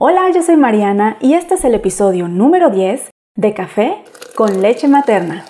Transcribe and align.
Hola, 0.00 0.30
yo 0.32 0.44
soy 0.44 0.56
Mariana 0.56 1.16
y 1.20 1.34
este 1.34 1.54
es 1.54 1.64
el 1.64 1.74
episodio 1.74 2.28
número 2.28 2.70
10 2.70 3.10
de 3.34 3.52
Café 3.52 4.04
con 4.36 4.62
leche 4.62 4.86
materna. 4.86 5.44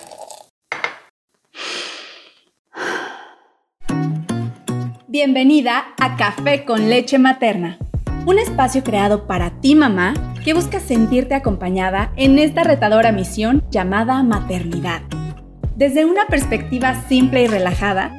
Bienvenida 5.07 5.93
a 6.01 6.17
Café 6.17 6.65
con 6.65 6.89
leche 6.89 7.19
materna, 7.19 7.77
un 8.25 8.39
espacio 8.39 8.83
creado 8.83 9.27
para 9.27 9.61
ti 9.61 9.75
mamá 9.75 10.15
que 10.43 10.55
busca 10.55 10.79
sentirte 10.79 11.35
acompañada 11.35 12.11
en 12.15 12.39
esta 12.39 12.63
retadora 12.63 13.11
misión 13.11 13.63
llamada 13.69 14.23
maternidad. 14.23 15.03
Desde 15.75 16.05
una 16.05 16.25
perspectiva 16.25 16.95
simple 17.07 17.43
y 17.43 17.47
relajada, 17.47 18.18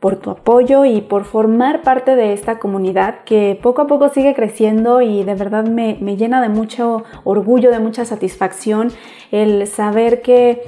por 0.00 0.16
tu 0.16 0.30
apoyo 0.30 0.86
y 0.86 1.02
por 1.02 1.24
formar 1.24 1.82
parte 1.82 2.16
de 2.16 2.32
esta 2.32 2.58
comunidad 2.58 3.16
que 3.24 3.58
poco 3.62 3.82
a 3.82 3.86
poco 3.86 4.08
sigue 4.08 4.34
creciendo 4.34 5.02
y 5.02 5.22
de 5.24 5.34
verdad 5.34 5.66
me, 5.66 5.94
llena 6.16 6.40
de 6.40 6.48
mucho 6.48 7.04
orgullo, 7.22 7.70
de 7.70 7.78
mucha 7.78 8.06
satisfacción 8.06 8.90
el 9.30 9.66
saber 9.66 10.22
que, 10.22 10.62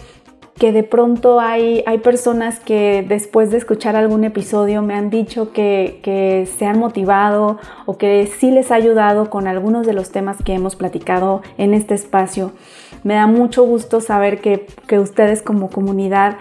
que 0.59 0.71
de 0.71 0.83
pronto 0.83 1.41
hay, 1.41 1.83
hay, 1.87 1.99
personas 1.99 2.61
que 2.61 3.05
después 3.09 3.51
de 3.51 3.57
escuchar 3.57 3.97
algún 3.97 4.25
episodio 4.25 4.83
me 4.83 4.95
han 4.95 5.09
dicho 5.09 5.51
que, 5.53 6.01
que, 6.03 6.47
se 6.59 6.67
han 6.67 6.79
motivado 6.79 7.59
o 7.87 7.97
que 7.97 8.27
sí 8.39 8.51
les 8.51 8.71
ha 8.71 8.75
ayudado 8.75 9.31
con 9.31 9.49
algunos 9.49 9.87
de 9.87 9.95
los 9.95 10.11
temas 10.11 10.37
que 10.45 10.53
hemos 10.53 10.77
platicado 10.77 11.41
en 11.57 11.73
este 11.73 11.95
espacio. 11.95 12.53
Me 13.03 13.15
da 13.15 13.27
mucho 13.27 13.65
gusto 13.65 14.03
saber 14.03 14.43
que, 14.43 14.67
que 14.87 14.99
ustedes 14.99 15.41
como 15.41 15.71
comunidad 15.71 16.37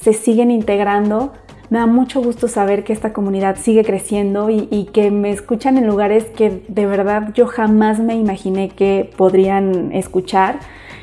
se 0.00 0.12
siguen 0.12 0.52
integrando 0.52 1.32
me 1.70 1.78
da 1.78 1.86
mucho 1.86 2.20
gusto 2.20 2.48
saber 2.48 2.82
que 2.82 2.92
esta 2.92 3.12
comunidad 3.12 3.56
sigue 3.56 3.84
creciendo 3.84 4.50
y, 4.50 4.88
que 4.92 5.12
me 5.12 5.30
escuchan 5.30 5.78
en 5.78 5.86
lugares 5.86 6.24
que 6.24 6.62
de 6.66 6.84
verdad 6.84 7.32
yo 7.32 7.46
jamás 7.46 8.00
me 8.00 8.16
imaginé 8.16 8.70
que 8.70 9.08
podrían 9.16 9.92
escuchar. 9.92 10.58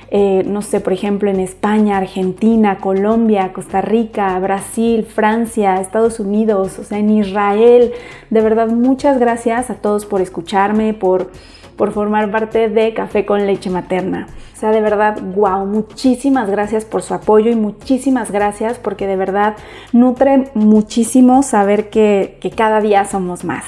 Eh, 0.09 0.43
no 0.45 0.61
sé, 0.61 0.79
por 0.79 0.93
ejemplo, 0.93 1.29
en 1.29 1.39
España, 1.39 1.97
Argentina, 1.97 2.77
Colombia, 2.77 3.51
Costa 3.53 3.81
Rica, 3.81 4.37
Brasil, 4.39 5.03
Francia, 5.03 5.81
Estados 5.81 6.19
Unidos, 6.19 6.79
o 6.79 6.83
sea, 6.83 6.99
en 6.99 7.09
Israel. 7.09 7.91
De 8.29 8.41
verdad, 8.41 8.69
muchas 8.69 9.19
gracias 9.19 9.69
a 9.69 9.75
todos 9.75 10.05
por 10.05 10.21
escucharme, 10.21 10.93
por 10.93 11.29
por 11.77 11.91
formar 11.91 12.29
parte 12.31 12.69
de 12.69 12.93
Café 12.93 13.25
con 13.25 13.45
Leche 13.45 13.69
Materna. 13.69 14.27
O 14.53 14.59
sea, 14.59 14.71
de 14.71 14.81
verdad, 14.81 15.21
wow, 15.35 15.65
muchísimas 15.65 16.49
gracias 16.49 16.83
por 16.83 17.03
su 17.03 17.13
apoyo 17.13 17.51
y 17.51 17.55
muchísimas 17.55 18.31
gracias 18.31 18.79
porque 18.79 19.05
de 19.05 19.15
verdad 19.15 19.55
nutre 19.93 20.49
muchísimo 20.55 21.43
saber 21.43 21.91
que, 21.91 22.39
que 22.41 22.49
cada 22.49 22.81
día 22.81 23.05
somos 23.05 23.45
más. 23.45 23.63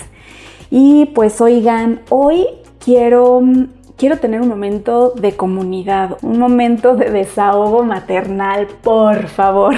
Y 0.71 1.05
pues 1.13 1.39
oigan, 1.39 2.01
hoy 2.09 2.47
quiero 2.83 3.41
quiero 3.99 4.17
tener 4.17 4.41
un 4.41 4.47
momento 4.47 5.11
de 5.11 5.33
comunidad, 5.33 6.17
un 6.23 6.39
momento 6.39 6.95
de 6.95 7.11
desahogo 7.11 7.83
maternal, 7.83 8.67
por 8.81 9.27
favor. 9.27 9.75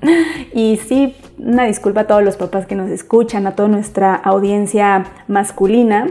y 0.54 0.76
sí, 0.76 1.16
una 1.38 1.64
disculpa 1.64 2.02
a 2.02 2.06
todos 2.06 2.22
los 2.22 2.36
papás 2.36 2.66
que 2.66 2.76
nos 2.76 2.88
escuchan, 2.88 3.46
a 3.46 3.56
toda 3.56 3.68
nuestra 3.68 4.14
audiencia 4.14 5.04
masculina, 5.26 6.06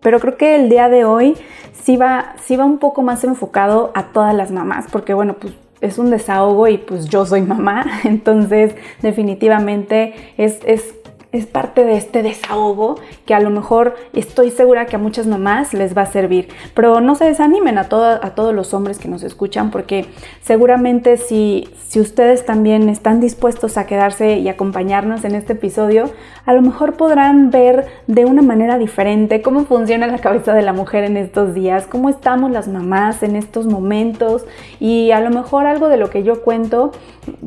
pero 0.00 0.20
creo 0.20 0.36
que 0.36 0.54
el 0.54 0.70
día 0.70 0.88
de 0.88 1.04
hoy 1.04 1.36
sí 1.82 1.96
va, 1.96 2.34
sí 2.44 2.56
va 2.56 2.64
un 2.64 2.78
poco 2.78 3.02
más 3.02 3.24
enfocado 3.24 3.90
a 3.94 4.04
todas 4.04 4.34
las 4.34 4.52
mamás, 4.52 4.86
porque 4.90 5.12
bueno, 5.12 5.34
pues 5.34 5.52
es 5.80 5.98
un 5.98 6.10
desahogo 6.10 6.68
y 6.68 6.78
pues 6.78 7.06
yo 7.06 7.26
soy 7.26 7.42
mamá, 7.42 7.84
entonces 8.04 8.76
definitivamente 9.02 10.14
es, 10.36 10.60
es 10.64 10.94
es 11.32 11.46
parte 11.46 11.84
de 11.84 11.96
este 11.96 12.22
desahogo 12.22 12.96
que 13.24 13.34
a 13.34 13.40
lo 13.40 13.50
mejor 13.50 13.94
estoy 14.12 14.50
segura 14.50 14.86
que 14.86 14.96
a 14.96 14.98
muchas 14.98 15.26
mamás 15.26 15.72
les 15.74 15.96
va 15.96 16.02
a 16.02 16.06
servir. 16.06 16.48
Pero 16.74 17.00
no 17.00 17.14
se 17.14 17.24
desanimen 17.24 17.78
a, 17.78 17.82
a 17.82 18.34
todos 18.34 18.54
los 18.54 18.74
hombres 18.74 18.98
que 18.98 19.08
nos 19.08 19.22
escuchan 19.22 19.70
porque 19.70 20.06
seguramente 20.42 21.16
si, 21.16 21.68
si 21.86 22.00
ustedes 22.00 22.44
también 22.44 22.88
están 22.88 23.20
dispuestos 23.20 23.76
a 23.76 23.86
quedarse 23.86 24.38
y 24.38 24.48
acompañarnos 24.48 25.24
en 25.24 25.34
este 25.36 25.52
episodio, 25.52 26.10
a 26.46 26.52
lo 26.52 26.62
mejor 26.62 26.94
podrán 26.94 27.50
ver 27.50 27.86
de 28.08 28.24
una 28.24 28.42
manera 28.42 28.78
diferente 28.78 29.42
cómo 29.42 29.64
funciona 29.66 30.08
la 30.08 30.18
cabeza 30.18 30.52
de 30.52 30.62
la 30.62 30.72
mujer 30.72 31.04
en 31.04 31.16
estos 31.16 31.54
días, 31.54 31.86
cómo 31.86 32.08
estamos 32.08 32.50
las 32.50 32.66
mamás 32.66 33.22
en 33.22 33.36
estos 33.36 33.66
momentos 33.66 34.44
y 34.80 35.12
a 35.12 35.20
lo 35.20 35.30
mejor 35.30 35.66
algo 35.66 35.88
de 35.88 35.96
lo 35.96 36.10
que 36.10 36.24
yo 36.24 36.42
cuento, 36.42 36.90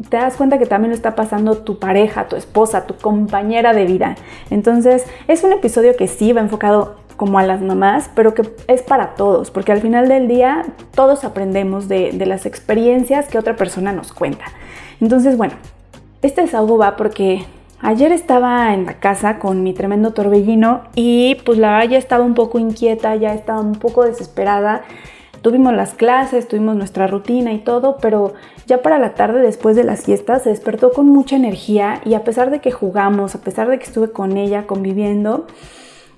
te 0.10 0.18
das 0.18 0.36
cuenta 0.36 0.58
que 0.58 0.66
también 0.66 0.92
lo 0.92 0.96
está 0.96 1.16
pasando 1.16 1.58
tu 1.58 1.80
pareja, 1.80 2.28
tu 2.28 2.36
esposa, 2.36 2.86
tu 2.86 2.96
compañera 2.96 3.73
de 3.74 3.86
vida. 3.86 4.16
Entonces, 4.50 5.06
es 5.28 5.44
un 5.44 5.54
episodio 5.54 5.96
que 5.96 6.08
sí 6.08 6.34
va 6.34 6.42
enfocado 6.42 6.96
como 7.16 7.40
a 7.40 7.44
las 7.44 7.62
mamás, 7.62 8.10
pero 8.16 8.34
que 8.34 8.44
es 8.68 8.82
para 8.82 9.16
todos, 9.16 9.52
porque 9.52 9.72
al 9.72 9.82
final 9.82 10.08
del 10.08 10.28
día 10.28 10.64
todos 10.96 11.24
aprendemos 11.24 11.88
de, 11.88 12.12
las 12.26 12.46
experiencias 12.46 13.28
que 13.28 13.38
otra 13.38 13.56
persona 13.56 13.92
nos 13.94 14.14
cuenta. 14.14 14.46
Entonces, 15.00 15.38
bueno, 15.38 15.54
este 16.22 16.42
desahogo 16.42 16.78
va 16.78 16.96
porque 16.96 17.46
ayer 17.82 18.12
estaba 18.12 18.74
en 18.74 18.86
la 18.86 18.96
casa 18.96 19.40
con 19.40 19.64
mi 19.64 19.74
tremendo 19.74 20.12
torbellino 20.12 20.84
y 20.96 21.36
pues 21.46 21.58
la 21.58 21.72
verdad 21.72 21.90
ya 21.92 21.98
estaba 21.98 22.24
un 22.24 22.34
poco 22.34 22.60
inquieta, 22.60 23.16
ya 23.16 23.34
estaba 23.34 23.60
un 23.60 23.76
poco 23.76 24.06
desesperada 24.06 24.84
Tuvimos 25.44 25.74
las 25.74 25.94
clases, 25.94 26.48
tuvimos 26.48 26.78
nuestra 26.78 27.06
rutina 27.06 27.52
y 27.52 27.60
todo, 27.60 27.98
pero 28.02 28.34
ya 28.66 28.82
para 28.82 28.98
la 28.98 29.14
tarde 29.14 29.42
después 29.42 29.76
de 29.76 29.84
la 29.84 29.98
siesta 29.98 30.40
se 30.40 30.50
despertó 30.50 30.94
con 30.94 31.08
mucha 31.08 31.36
energía 31.36 32.00
y 32.06 32.14
a 32.14 32.24
pesar 32.24 32.50
de 32.50 32.62
que 32.62 32.72
jugamos, 32.72 33.36
a 33.36 33.42
pesar 33.42 33.68
de 33.68 33.78
que 33.78 33.84
estuve 33.84 34.10
con 34.10 34.38
ella 34.38 34.66
conviviendo, 34.68 35.46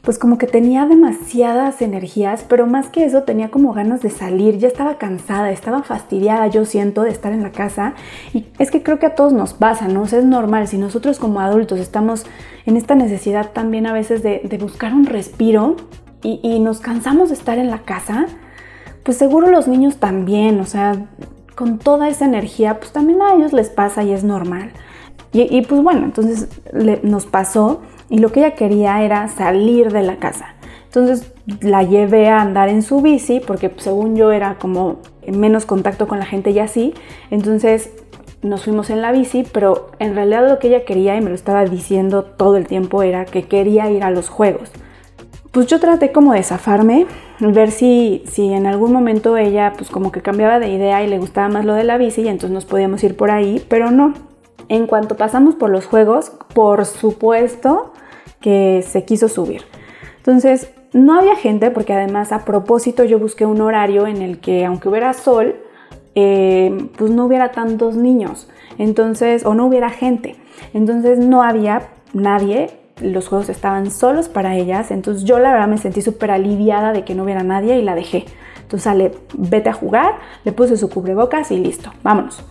pues 0.03 0.19
como 0.19 0.37
que 0.37 0.45
tenía 0.45 0.85
demasiadas 0.85 1.81
energías, 1.81 2.45
pero 2.47 2.67
más 2.67 2.89
que 2.89 3.03
eso 3.03 3.23
tenía 3.23 3.49
como 3.49 3.73
ganas 3.73 4.03
de 4.03 4.11
salir, 4.11 4.59
ya 4.59 4.67
estaba 4.67 4.99
cansada, 4.99 5.49
estaba 5.49 5.81
fastidiada, 5.81 6.45
yo 6.45 6.63
siento, 6.63 7.01
de 7.01 7.09
estar 7.09 7.33
en 7.33 7.41
la 7.41 7.51
casa. 7.51 7.95
Y 8.31 8.45
es 8.59 8.69
que 8.69 8.83
creo 8.83 8.99
que 8.99 9.07
a 9.07 9.15
todos 9.15 9.33
nos 9.33 9.55
pasa, 9.55 9.87
¿no? 9.87 10.03
es 10.03 10.23
normal, 10.23 10.67
si 10.67 10.77
nosotros 10.77 11.17
como 11.17 11.39
adultos 11.39 11.79
estamos 11.79 12.27
en 12.67 12.77
esta 12.77 12.93
necesidad 12.93 13.53
también 13.53 13.87
a 13.87 13.93
veces 13.93 14.21
de, 14.21 14.55
buscar 14.61 14.93
un 14.93 15.07
respiro 15.07 15.77
y 16.21 16.59
nos 16.59 16.79
cansamos 16.79 17.29
de 17.29 17.35
estar 17.35 17.57
en 17.57 17.71
la 17.71 17.79
casa, 17.79 18.27
pues 19.05 19.17
seguro 19.17 19.51
los 19.51 19.67
niños 19.67 19.97
también, 19.97 20.59
o 20.59 20.66
sea, 20.66 21.05
con 21.53 21.77
toda 21.77 22.09
esa 22.09 22.25
energía, 22.25 22.79
pues 22.79 22.91
también 22.91 23.21
a 23.21 23.35
ellos 23.35 23.53
les 23.53 23.69
pasa 23.69 24.03
y 24.03 24.11
es 24.11 24.23
normal. 24.23 24.71
Y, 25.31 25.61
pues 25.63 25.83
bueno, 25.83 26.05
entonces 26.05 26.47
nos 27.03 27.25
pasó 27.25 27.81
y 28.09 28.19
lo 28.19 28.31
que 28.31 28.39
ella 28.39 28.55
quería 28.55 29.03
era 29.03 29.27
salir 29.27 29.91
de 29.91 30.01
la 30.01 30.16
casa. 30.16 30.55
Entonces 30.85 31.33
la 31.59 31.83
llevé 31.83 32.29
a 32.29 32.39
andar 32.41 32.69
en 32.69 32.81
su 32.81 33.01
bici 33.01 33.41
porque 33.45 33.67
pues, 33.67 33.83
según 33.83 34.16
yo 34.16 34.31
era 34.31 34.57
como 34.57 34.99
menos 35.27 35.66
contacto 35.66 36.07
con 36.07 36.19
la 36.19 36.25
gente 36.25 36.51
y 36.51 36.59
así. 36.59 36.93
Entonces 37.31 37.91
nos 38.43 38.63
fuimos 38.63 38.89
en 38.89 39.01
la 39.01 39.11
bici, 39.11 39.45
pero 39.51 39.91
en 39.99 40.16
realidad 40.16 40.47
lo 40.47 40.57
que 40.57 40.69
ella 40.69 40.85
quería 40.85 41.17
y 41.17 41.22
me 41.22 41.29
lo 41.29 41.35
estaba 41.35 41.66
diciendo 41.66 42.23
todo 42.23 42.55
el 42.55 42.66
tiempo 42.66 43.03
era 43.03 43.25
que 43.25 43.43
quería 43.43 43.91
ir 43.91 44.03
a 44.03 44.11
los 44.11 44.29
juegos 44.29 44.72
pues 45.55 45.67
yo 45.67 45.79
traté 45.79 46.11
como 46.11 46.33
de 46.33 46.43
zafarme, 46.43 47.07
ver 47.40 47.72
si, 47.72 48.23
si 48.25 48.53
en 48.53 48.66
algún 48.66 48.91
momento 48.91 49.37
ella 49.37 49.73
pues 49.78 49.90
como 49.90 50.11
que 50.11 50.22
cambiaba 50.22 50.59
de 50.59 50.70
idea 50.70 51.03
y 51.03 51.08
le 51.08 51.20
gustaba 51.20 51.49
más 51.49 51.66
lo 51.66 51.73
de 51.73 51.84
la 51.84 51.97
bici 51.97 52.22
y 52.22 52.28
entonces 52.28 52.52
nos 52.52 52.66
podíamos 52.66 53.03
ir 53.03 53.16
por 53.16 53.32
ahí, 53.32 53.64
pero 53.67 53.91
no. 53.91 54.14
En 54.67 54.87
cuanto 54.87 55.16
pasamos 55.16 55.55
por 55.55 55.70
los 55.70 55.85
juegos, 55.85 56.32
por 56.53 56.85
supuesto 56.85 57.93
que 58.41 58.84
se 58.87 59.05
quiso 59.05 59.28
subir. 59.28 59.64
Entonces, 60.17 60.72
no 60.93 61.20
había 61.20 61.35
gente 61.35 61.72
porque 61.72 61.93
además 61.93 62.32
a 62.32 62.46
propósito 62.46 63.03
yo 63.03 63.20
busqué 63.20 63.46
un 63.46 63.61
horario 63.61 64.08
en 64.08 64.22
el 64.22 64.40
que 64.40 64.66
aunque 64.66 64.90
hubiera 64.90 65.14
sol, 65.14 65.55
eh, 66.16 66.90
pues 66.97 67.11
no 67.11 67.26
hubiera 67.26 67.52
tantos 67.52 67.96
niños, 67.96 68.47
entonces, 68.78 69.46
o 69.46 69.53
no 69.53 69.66
hubiera 69.66 69.90
gente. 69.90 70.35
Entonces 70.73 71.20
no 71.20 71.43
había 71.43 71.90
nadie 72.14 72.70
los 73.01 73.27
juegos 73.27 73.49
estaban 73.49 73.91
solos 73.91 74.29
para 74.29 74.55
ellas, 74.55 74.91
entonces 74.91 75.23
yo 75.23 75.39
la 75.39 75.51
verdad 75.51 75.67
me 75.67 75.77
sentí 75.77 76.01
súper 76.01 76.31
aliviada 76.31 76.93
de 76.93 77.03
que 77.03 77.15
no 77.15 77.23
hubiera 77.23 77.43
nadie 77.43 77.77
y 77.77 77.81
la 77.81 77.95
dejé. 77.95 78.25
Entonces 78.61 78.83
sale, 78.83 79.11
vete 79.37 79.69
a 79.69 79.73
jugar, 79.73 80.15
le 80.43 80.51
puse 80.51 80.77
su 80.77 80.89
cubrebocas 80.89 81.51
y 81.51 81.57
listo, 81.57 81.91
vámonos. 82.03 82.43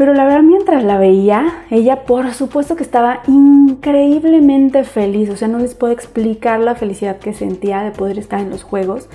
Pero 0.00 0.14
la 0.14 0.24
verdad, 0.24 0.40
mientras 0.40 0.82
la 0.82 0.96
veía, 0.96 1.64
ella 1.70 2.06
por 2.06 2.32
supuesto 2.32 2.74
que 2.74 2.82
estaba 2.82 3.20
increíblemente 3.26 4.82
feliz. 4.84 5.28
O 5.28 5.36
sea, 5.36 5.46
no 5.46 5.58
les 5.58 5.74
puedo 5.74 5.92
explicar 5.92 6.58
la 6.58 6.74
felicidad 6.74 7.18
que 7.18 7.34
sentía 7.34 7.82
de 7.82 7.90
poder 7.90 8.18
estar 8.18 8.40
en 8.40 8.48
los 8.48 8.62
juegos. 8.62 9.10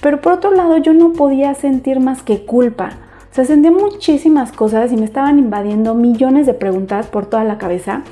Pero 0.00 0.20
por 0.20 0.32
otro 0.32 0.50
lado, 0.50 0.78
yo 0.78 0.94
no 0.94 1.12
podía 1.12 1.54
sentir 1.54 2.00
más 2.00 2.24
que 2.24 2.44
culpa. 2.44 2.98
O 3.30 3.34
sea, 3.36 3.44
sentía 3.44 3.70
muchísimas 3.70 4.50
cosas 4.50 4.90
y 4.90 4.96
me 4.96 5.04
estaban 5.04 5.38
invadiendo 5.38 5.94
millones 5.94 6.46
de 6.46 6.54
preguntas 6.54 7.06
por 7.06 7.26
toda 7.26 7.44
la 7.44 7.58
cabeza. 7.58 8.02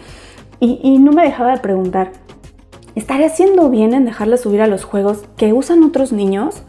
Y, 0.61 0.99
no 0.99 1.13
me 1.13 1.23
dejaba 1.23 1.53
de 1.53 1.61
preguntar, 1.61 2.13
¿estaré 2.95 3.27
haciendo 3.27 3.69
bien 3.69 3.93
en 3.93 4.05
dejarla 4.05 4.37
subir 4.37 4.63
a 4.63 4.67
los 4.67 4.85
juegos 4.85 5.25
que 5.37 5.53
usan 5.53 5.83
otros 5.83 6.13
niños? 6.13 6.63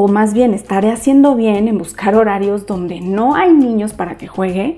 o 0.00 0.06
más 0.06 0.32
bien 0.32 0.54
estaré 0.54 0.92
haciendo 0.92 1.34
bien 1.34 1.66
en 1.66 1.76
buscar 1.76 2.14
horarios 2.14 2.66
donde 2.66 3.00
no 3.00 3.34
hay 3.34 3.52
niños 3.52 3.94
para 3.94 4.16
que 4.16 4.28
juegue, 4.28 4.76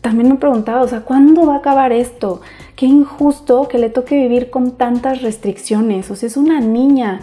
también 0.00 0.30
me 0.30 0.36
preguntaba, 0.36 0.82
o 0.82 0.88
sea, 0.88 1.00
¿cuándo 1.00 1.44
va 1.46 1.56
a 1.56 1.58
acabar 1.58 1.92
esto? 1.92 2.40
Qué 2.74 2.86
injusto 2.86 3.68
que 3.68 3.78
le 3.78 3.90
toque 3.90 4.16
vivir 4.16 4.48
con 4.48 4.78
tantas 4.78 5.20
restricciones, 5.20 6.10
o 6.10 6.16
sea, 6.16 6.28
es 6.28 6.36
una 6.36 6.60
niña. 6.60 7.20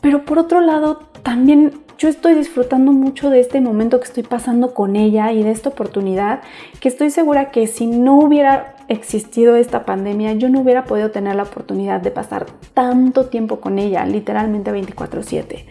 Pero 0.00 0.24
por 0.24 0.38
otro 0.38 0.60
lado, 0.60 1.00
también 1.22 1.80
yo 1.98 2.08
estoy 2.08 2.34
disfrutando 2.34 2.92
mucho 2.92 3.30
de 3.30 3.40
este 3.40 3.60
momento 3.60 3.98
que 3.98 4.04
estoy 4.04 4.22
pasando 4.22 4.74
con 4.74 4.94
ella 4.94 5.32
y 5.32 5.42
de 5.42 5.50
esta 5.50 5.70
oportunidad, 5.70 6.42
que 6.80 6.88
estoy 6.88 7.10
segura 7.10 7.50
que 7.50 7.66
si 7.66 7.86
no 7.86 8.18
hubiera 8.18 8.75
existido 8.88 9.56
esta 9.56 9.84
pandemia, 9.84 10.32
yo 10.34 10.48
no 10.48 10.60
hubiera 10.60 10.84
podido 10.84 11.10
tener 11.10 11.36
la 11.36 11.44
oportunidad 11.44 12.00
de 12.00 12.10
pasar 12.10 12.46
tanto 12.74 13.26
tiempo 13.26 13.60
con 13.60 13.78
ella, 13.78 14.04
literalmente 14.06 14.72
24/7. 14.72 15.66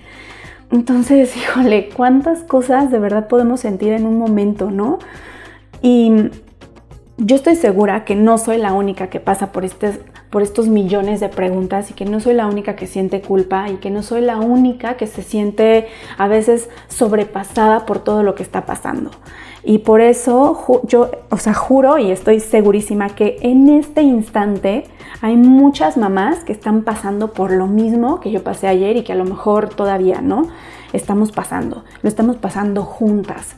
Entonces, 0.71 1.35
híjole, 1.38 1.89
cuántas 1.89 2.44
cosas 2.44 2.91
de 2.91 3.00
verdad 3.00 3.27
podemos 3.27 3.59
sentir 3.59 3.94
en 3.94 4.06
un 4.06 4.17
momento, 4.17 4.71
¿no? 4.71 5.00
Y 5.81 6.12
yo 7.17 7.35
estoy 7.35 7.56
segura 7.56 8.06
que 8.06 8.15
no 8.15 8.38
soy 8.38 8.57
la 8.57 8.73
única 8.73 9.07
que 9.07 9.19
pasa 9.19 9.51
por, 9.51 9.65
este, 9.65 10.00
por 10.36 10.44
estos 10.44 10.68
millones 10.68 11.22
de 11.22 11.30
preguntas 11.30 11.92
y 11.92 11.94
que 11.94 12.04
no 12.04 12.20
soy 12.20 12.34
la 12.34 12.48
única 12.48 12.76
que 12.76 12.88
siente 12.88 13.22
culpa 13.22 13.70
y 13.70 13.78
que 13.78 13.90
no 13.90 14.04
soy 14.04 14.20
la 14.20 14.36
única 14.36 14.98
que 14.98 15.08
se 15.08 15.24
siente 15.24 15.88
a 16.18 16.28
veces 16.28 16.70
sobrepasada 16.90 17.86
por 17.86 18.00
todo 18.00 18.22
lo 18.22 18.36
que 18.36 18.44
está 18.44 18.66
pasando. 18.66 19.12
Y 19.64 19.78
por 19.78 20.02
eso 20.02 20.82
yo, 20.84 21.10
o 21.30 21.38
sea, 21.38 21.54
juro 21.54 22.00
y 22.00 22.12
estoy 22.12 22.42
segurísima 22.42 23.16
que 23.16 23.38
en 23.44 23.70
este 23.70 24.02
instante 24.02 24.84
hay 25.22 25.38
muchas 25.38 25.96
mamás 25.96 26.44
que 26.44 26.52
están 26.52 26.84
pasando 26.84 27.32
por 27.32 27.52
lo 27.52 27.68
mismo 27.68 28.20
que 28.20 28.30
yo 28.30 28.44
pasé 28.44 28.68
ayer 28.68 28.98
y 28.98 29.04
que 29.04 29.14
a 29.14 29.16
lo 29.16 29.24
mejor 29.24 29.70
todavía 29.70 30.20
no 30.20 30.50
estamos 30.92 31.32
pasando, 31.32 31.86
lo 32.02 32.10
estamos 32.10 32.36
pasando 32.36 32.84
juntas. 32.84 33.56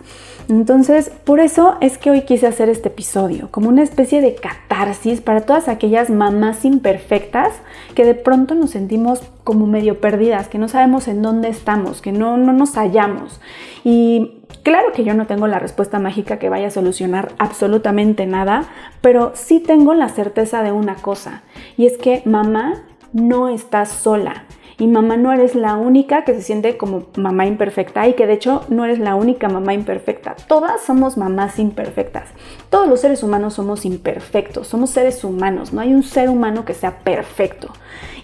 Entonces, 0.50 1.12
por 1.26 1.42
eso 1.42 1.76
es 1.82 1.98
que 1.98 2.10
hoy 2.10 2.22
quise 2.22 2.48
hacer 2.48 2.70
este 2.70 2.88
episodio, 2.88 3.50
como 3.52 3.68
una 3.68 3.84
especie 3.84 4.22
de 4.22 4.36
catarsis 4.36 5.20
para 5.20 5.42
todas 5.42 5.68
aquellas 5.68 6.10
mamás 6.10 6.64
imperfectas 6.64 7.54
que 7.96 8.06
de 8.06 8.16
pronto 8.16 8.56
nos 8.56 8.70
sentimos 8.70 9.22
como 9.44 9.68
medio 9.68 10.00
perdidas, 10.00 10.48
que 10.48 10.58
no 10.58 10.70
sabemos 10.70 11.10
en 11.10 11.22
dónde 11.22 11.50
estamos, 11.50 12.02
que 12.02 12.14
no, 12.14 12.38
no 12.38 12.54
nos 12.54 12.76
hallamos. 12.76 13.42
Y 13.84 14.44
claro 14.64 14.94
que 14.94 15.04
yo 15.04 15.14
no 15.14 15.28
tengo 15.28 15.48
la 15.48 15.60
respuesta 15.60 16.00
mágica 16.00 16.40
que 16.40 16.48
vaya 16.48 16.68
a 16.68 16.72
solucionar 16.72 17.34
absolutamente 17.40 18.26
nada, 18.26 18.66
pero 19.02 19.34
sí 19.36 19.60
tengo 19.60 19.94
la 19.94 20.08
certeza 20.08 20.64
de 20.64 20.72
una 20.72 20.96
cosa, 20.96 21.44
y 21.76 21.88
es 21.88 21.98
que 21.98 22.22
mamá 22.24 22.84
no 23.12 23.50
está 23.50 23.86
sola. 23.86 24.46
Y 24.80 24.86
mamá 24.88 25.18
no 25.18 25.34
eres 25.34 25.56
la 25.56 25.76
única 25.76 26.24
que 26.24 26.36
se 26.36 26.42
siente 26.42 26.78
como 26.78 27.08
mamá 27.18 27.48
imperfecta 27.48 28.08
y 28.08 28.14
que 28.14 28.28
de 28.28 28.34
hecho 28.34 28.62
no 28.70 28.86
eres 28.86 29.00
la 29.00 29.16
única 29.16 29.50
mamá 29.50 29.74
imperfecta. 29.74 30.36
Todas 30.48 30.82
somos 30.82 31.18
mamás 31.18 31.58
imperfectas. 31.58 32.30
Todos 32.70 32.88
los 32.88 33.02
seres 33.02 33.24
humanos 33.24 33.56
somos 33.56 33.86
imperfectos, 33.86 34.68
somos 34.68 34.92
seres 34.92 35.24
humanos, 35.24 35.74
no 35.74 35.82
hay 35.82 35.94
un 35.94 36.04
ser 36.04 36.30
humano 36.30 36.64
que 36.64 36.76
sea 36.76 37.00
perfecto. 37.00 37.70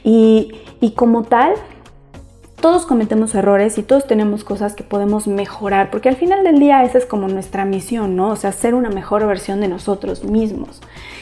Y, 0.03 0.51
y 0.79 0.91
como 0.91 1.23
tal, 1.23 1.53
todos 2.61 2.85
cometemos 2.85 3.33
errores 3.33 3.77
y 3.77 3.83
todos 3.83 4.05
tenemos 4.05 4.43
cosas 4.43 4.75
que 4.75 4.83
podemos 4.83 5.27
mejorar, 5.27 5.89
porque 5.89 6.07
al 6.07 6.15
final 6.15 6.43
del 6.43 6.59
día 6.59 6.83
esa 6.83 6.99
es 6.99 7.05
como 7.05 7.27
nuestra 7.27 7.65
misión, 7.65 8.15
¿no? 8.15 8.29
O 8.29 8.35
sea, 8.35 8.51
ser 8.51 8.75
una 8.75 8.89
mejor 8.89 9.25
versión 9.25 9.59
de 9.59 9.67
nosotros 9.67 10.23
mismos. 10.23 10.81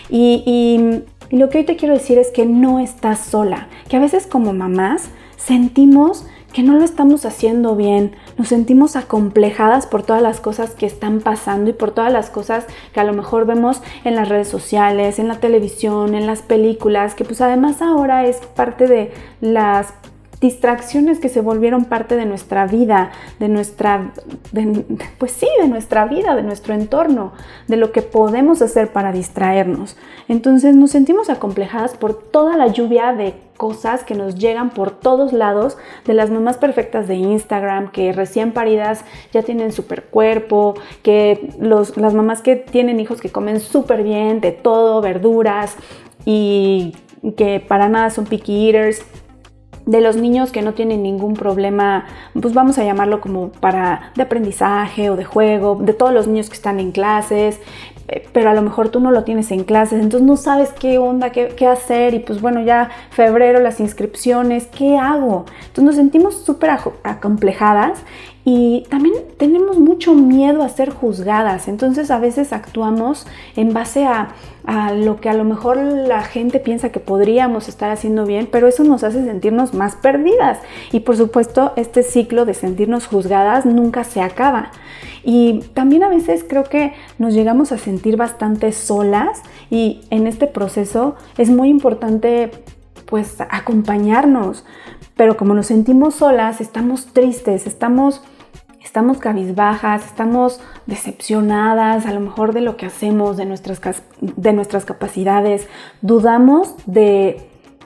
Y, 0.10 0.44
y, 0.46 1.04
y 1.34 1.40
lo 1.40 1.50
que 1.50 1.60
hoy 1.60 1.64
te 1.64 1.78
quiero 1.78 1.94
decir 1.94 2.18
es 2.18 2.30
que 2.30 2.46
no 2.46 2.80
estás 2.80 3.22
sola, 3.22 3.70
que 3.88 3.96
a 3.96 4.00
veces 4.00 4.28
como 4.28 4.52
mamás 4.52 5.10
sentimos 5.46 6.26
que 6.54 6.64
no 6.64 6.74
lo 6.74 6.84
estamos 6.84 7.26
haciendo 7.26 7.76
bien, 7.76 8.16
nos 8.38 8.50
sentimos 8.50 8.96
acomplejadas 8.96 9.88
por 9.88 10.04
todas 10.04 10.22
las 10.22 10.42
cosas 10.42 10.72
que 10.72 10.86
están 10.86 11.22
pasando 11.22 11.70
y 11.70 11.74
por 11.74 11.92
todas 11.92 12.12
las 12.12 12.30
cosas 12.30 12.66
que 12.94 13.00
a 13.00 13.06
lo 13.06 13.14
mejor 13.14 13.46
vemos 13.46 13.82
en 14.04 14.16
las 14.16 14.28
redes 14.28 14.50
sociales, 14.50 15.18
en 15.18 15.30
la 15.30 15.40
televisión, 15.40 16.14
en 16.14 16.28
las 16.28 16.42
películas, 16.42 17.16
que 17.16 17.24
pues 17.24 17.40
además 17.40 17.82
ahora 17.82 18.26
es 18.26 18.38
parte 18.38 18.88
de 18.88 19.14
las 19.40 19.94
distracciones 20.42 21.20
que 21.20 21.30
se 21.30 21.40
volvieron 21.40 21.86
parte 21.86 22.16
de 22.16 22.26
nuestra 22.26 22.66
vida, 22.66 23.12
de 23.40 23.48
nuestra, 23.48 24.12
pues 25.20 25.32
sí, 25.32 25.48
de 25.62 25.68
nuestra 25.68 26.06
vida, 26.06 26.36
de 26.36 26.42
nuestro 26.42 26.74
entorno, 26.74 27.34
de 27.68 27.78
lo 27.78 27.92
que 27.92 28.02
podemos 28.02 28.62
hacer 28.64 28.92
para 28.92 29.12
distraernos. 29.12 29.96
Entonces 30.28 30.76
nos 30.76 30.92
sentimos 30.92 31.30
acomplejadas 31.30 31.94
por 31.96 32.16
toda 32.16 32.58
la 32.58 32.68
lluvia 32.68 33.14
de 33.14 33.36
cosas 33.56 34.04
que 34.04 34.16
nos 34.16 34.34
llegan 34.34 34.72
por 34.72 34.90
todos 34.90 35.32
lados 35.32 35.78
de 36.06 36.16
las 36.16 36.32
mamás 36.32 36.58
perfectas 36.58 37.08
de 37.08 37.14
Instagram, 37.14 37.92
que 37.92 38.12
recién 38.12 38.52
paridas 38.52 39.06
ya 39.32 39.44
tienen 39.44 39.72
super 39.72 40.06
cuerpo, 40.06 40.74
que 41.04 41.52
las 41.60 42.16
mamás 42.16 42.42
que 42.42 42.56
tienen 42.56 43.00
hijos 43.00 43.22
que 43.22 43.30
comen 43.30 43.60
súper 43.60 44.02
bien, 44.02 44.42
de 44.42 44.52
todo, 44.52 45.02
verduras 45.02 45.76
y 46.26 46.96
que 47.38 47.60
para 47.60 47.88
nada 47.88 48.10
son 48.10 48.26
picky 48.26 48.68
eaters 48.68 49.06
de 49.86 50.02
los 50.02 50.16
niños 50.16 50.52
que 50.52 50.62
no 50.62 50.74
tienen 50.74 51.04
ningún 51.04 51.34
problema, 51.34 52.06
pues 52.40 52.54
vamos 52.54 52.78
a 52.78 52.84
llamarlo 52.84 53.22
como 53.22 53.50
para 53.50 54.12
de 54.16 54.24
aprendizaje 54.24 55.10
o 55.10 55.16
de 55.16 55.26
juego, 55.26 55.78
de 55.82 55.94
todos 55.94 56.14
los 56.14 56.28
niños 56.28 56.50
que 56.50 56.56
están 56.56 56.80
en 56.80 56.92
clases, 56.92 57.60
eh, 58.08 58.28
pero 58.34 58.50
a 58.50 58.54
lo 58.54 58.62
mejor 58.62 58.90
tú 58.90 59.00
no 59.00 59.12
lo 59.12 59.24
tienes 59.24 59.52
en 59.52 59.64
clases, 59.64 60.02
entonces 60.02 60.28
no 60.28 60.38
sabes 60.38 60.72
qué 60.74 60.98
onda, 60.98 61.32
qué, 61.32 61.54
qué 61.56 61.68
hacer 61.68 62.14
y 62.14 62.20
pues 62.20 62.42
bueno, 62.42 62.62
ya 62.62 62.90
febrero 63.10 63.60
las 63.60 63.80
inscripciones, 63.80 64.68
¿qué 64.68 64.98
hago? 64.98 65.46
Entonces 65.60 65.84
nos 65.84 65.96
sentimos 65.96 66.36
súper 66.44 66.72
acomplejadas 67.04 68.04
y 68.44 68.86
también 68.90 69.14
tenemos 69.38 69.78
mucho 69.78 70.16
miedo 70.16 70.64
a 70.64 70.70
ser 70.70 70.90
juzgadas, 70.90 71.68
entonces 71.68 72.10
a 72.10 72.20
veces 72.20 72.54
actuamos 72.54 73.28
en 73.56 73.74
base 73.74 74.06
a, 74.06 74.30
lo 74.94 75.20
que 75.20 75.28
a 75.28 75.34
lo 75.34 75.44
mejor 75.44 75.78
la 75.78 76.22
gente 76.22 76.60
piensa 76.60 76.90
que 76.90 77.00
podríamos 77.00 77.68
estar 77.68 77.90
haciendo 77.90 78.26
bien, 78.26 78.48
pero 78.52 78.68
eso 78.68 78.84
nos 78.84 79.04
hace 79.04 79.26
sentirnos 79.26 79.74
más 79.74 79.96
perdidas. 79.96 80.60
Y 80.92 81.00
por 81.00 81.18
supuesto, 81.18 81.74
este 81.78 82.04
ciclo 82.04 82.46
de 82.46 82.54
sentirnos 82.54 83.08
juzgadas 83.08 83.66
nunca 83.66 84.04
se 84.04 84.22
acaba. 84.22 84.72
Y 85.24 85.62
también 85.74 86.04
a 86.04 86.10
veces 86.10 86.46
creo 86.48 86.64
que 86.64 86.94
nos 87.18 87.34
llegamos 87.34 87.72
a 87.72 87.80
sentir 87.80 88.18
bastante 88.18 88.72
solas 88.72 89.42
y 89.72 90.02
en 90.12 90.28
este 90.28 90.46
proceso 90.46 91.16
es 91.40 91.50
muy 91.50 91.70
importante 91.70 92.52
pues 93.08 93.42
acompañarnos, 93.50 94.64
pero 95.22 95.38
como 95.38 95.54
nos 95.54 95.68
sentimos 95.68 96.16
solas, 96.16 96.62
estamos 96.62 97.14
tristes, 97.14 97.68
estamos 97.68 98.24
estamos 98.84 99.20
cabizbajas, 99.20 100.04
estamos 100.04 100.60
decepcionadas 100.88 102.08
a 102.08 102.12
lo 102.12 102.22
mejor 102.22 102.54
de 102.54 102.62
lo 102.62 102.76
que 102.76 102.88
hacemos, 102.88 103.38
de 103.38 103.46
nuestras, 103.46 103.80
de 104.20 104.52
nuestras 104.52 104.84
capacidades, 104.84 105.68
dudamos 106.02 106.74
de, 106.88 107.40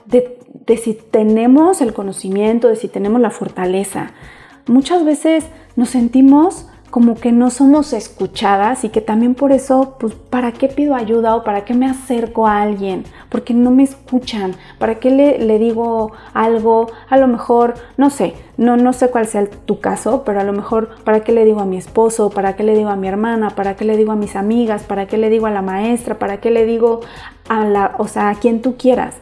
de, 0.06 0.38
de 0.64 0.76
si 0.78 0.94
tenemos 0.94 1.82
el 1.82 1.92
conocimiento, 1.92 2.68
de 2.68 2.76
si 2.76 2.88
tenemos 2.88 3.20
la 3.20 3.28
fortaleza. 3.28 4.12
Muchas 4.66 5.04
veces 5.04 5.44
nos 5.76 5.90
sentimos 5.90 6.68
como 6.90 7.14
que 7.14 7.32
no 7.32 7.50
somos 7.50 7.92
escuchadas 7.92 8.84
y 8.84 8.88
que 8.88 9.00
también 9.00 9.34
por 9.34 9.52
eso, 9.52 9.96
pues, 9.98 10.14
¿para 10.14 10.52
qué 10.52 10.68
pido 10.68 10.94
ayuda 10.94 11.34
o 11.36 11.44
para 11.44 11.64
qué 11.64 11.74
me 11.74 11.86
acerco 11.86 12.46
a 12.46 12.62
alguien? 12.62 13.04
Porque 13.28 13.54
no 13.54 13.70
me 13.70 13.82
escuchan. 13.82 14.54
¿Para 14.78 14.96
qué 14.96 15.10
le, 15.10 15.38
le 15.38 15.58
digo 15.58 16.12
algo? 16.32 16.90
A 17.08 17.18
lo 17.18 17.26
mejor, 17.26 17.74
no 17.96 18.10
sé, 18.10 18.34
no, 18.56 18.76
no 18.76 18.92
sé 18.92 19.10
cuál 19.10 19.26
sea 19.26 19.46
tu 19.46 19.80
caso, 19.80 20.22
pero 20.24 20.40
a 20.40 20.44
lo 20.44 20.52
mejor, 20.52 20.88
¿para 21.04 21.20
qué 21.20 21.32
le 21.32 21.44
digo 21.44 21.60
a 21.60 21.66
mi 21.66 21.76
esposo? 21.76 22.30
¿Para 22.30 22.56
qué 22.56 22.62
le 22.62 22.74
digo 22.74 22.88
a 22.88 22.96
mi 22.96 23.08
hermana? 23.08 23.50
¿Para 23.50 23.76
qué 23.76 23.84
le 23.84 23.96
digo 23.96 24.12
a 24.12 24.16
mis 24.16 24.36
amigas? 24.36 24.82
¿Para 24.84 25.06
qué 25.06 25.18
le 25.18 25.28
digo 25.28 25.46
a 25.46 25.50
la 25.50 25.62
maestra? 25.62 26.18
¿Para 26.18 26.38
qué 26.38 26.50
le 26.50 26.64
digo 26.64 27.00
a 27.48 27.64
la, 27.64 27.94
o 27.98 28.08
sea, 28.08 28.30
a 28.30 28.34
quien 28.36 28.62
tú 28.62 28.76
quieras? 28.76 29.16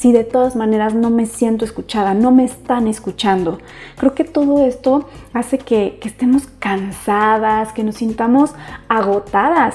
Si 0.00 0.12
de 0.12 0.24
todas 0.24 0.56
maneras 0.56 0.94
no 0.94 1.10
me 1.10 1.26
siento 1.26 1.66
escuchada, 1.66 2.14
no 2.14 2.30
me 2.30 2.42
están 2.44 2.88
escuchando. 2.88 3.58
Creo 3.98 4.14
que 4.14 4.24
todo 4.24 4.64
esto 4.64 5.06
hace 5.34 5.58
que, 5.58 6.00
estemos 6.02 6.44
cansadas, 6.58 7.74
que 7.74 7.84
nos 7.84 7.96
sintamos 7.96 8.54
agotadas. 8.88 9.74